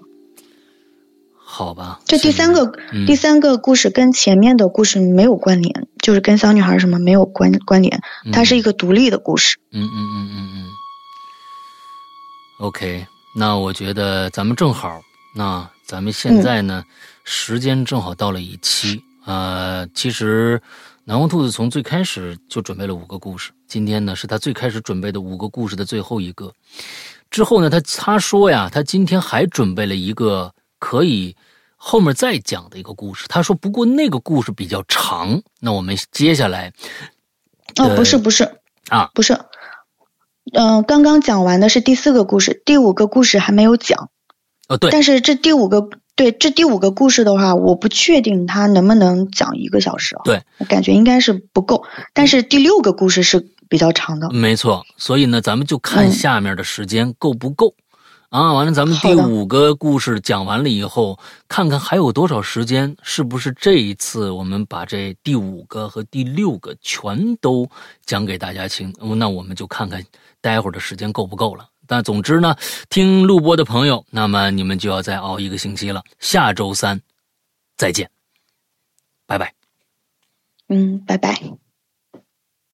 [1.54, 8.00] 好吧，这第三个、嗯第三个故事跟前面的故事没有关联，就是跟小女孩什么没有关关联，
[8.32, 9.58] 它是一个独立的故事。
[9.70, 10.64] 嗯嗯嗯嗯嗯。
[12.60, 14.98] OK，那我觉得咱们正好，
[15.36, 16.82] 那咱们现在呢，
[17.22, 19.02] 时间正好到了一期。
[19.26, 20.58] 呃，其实
[21.04, 26.50] 南红兔子从最开始就准备了五个故事，今天呢是他最开始准备的五个故事的最后一个。
[27.30, 30.50] 之后呢，他他说呀，他今天还准备了一个
[30.82, 31.36] 可以
[31.76, 33.26] 后面再讲的一个故事。
[33.28, 36.72] 他说，不过那个故事比较长，那我们接下来
[37.76, 38.56] 哦，不是不是
[38.88, 39.38] 啊，不是，
[40.52, 44.10] 嗯、刚刚讲完的是第四个故事，第五个故事还没有讲。
[44.68, 50.22] 哦对，但是这第五个对这第五个故事的话，我不确定它能不能讲一个小时啊。
[50.24, 51.84] 对，我感觉应该是不够。
[52.12, 54.30] 但是第六个故事是比较长的。
[54.32, 57.74] 没错，所以呢，咱们就看嗯下面的时间够不够、
[58.32, 58.52] 啊。
[58.52, 67.68] 完了，咱们第五个故事讲完了以后，看看还有多少时间，是不是这一次我们把这第五个和第六个全都
[68.04, 68.92] 讲给大家听？
[68.98, 70.02] 哦那我们就看看
[70.40, 71.68] 待会儿的时间够不够了。
[71.86, 72.56] 但总之呢，
[72.88, 76.02] 听录播的朋友，那么你们就要再熬一个星期了。
[76.18, 76.98] 下周三
[77.76, 78.08] 再见，
[79.26, 79.52] 拜拜。
[80.68, 81.38] 嗯，拜拜。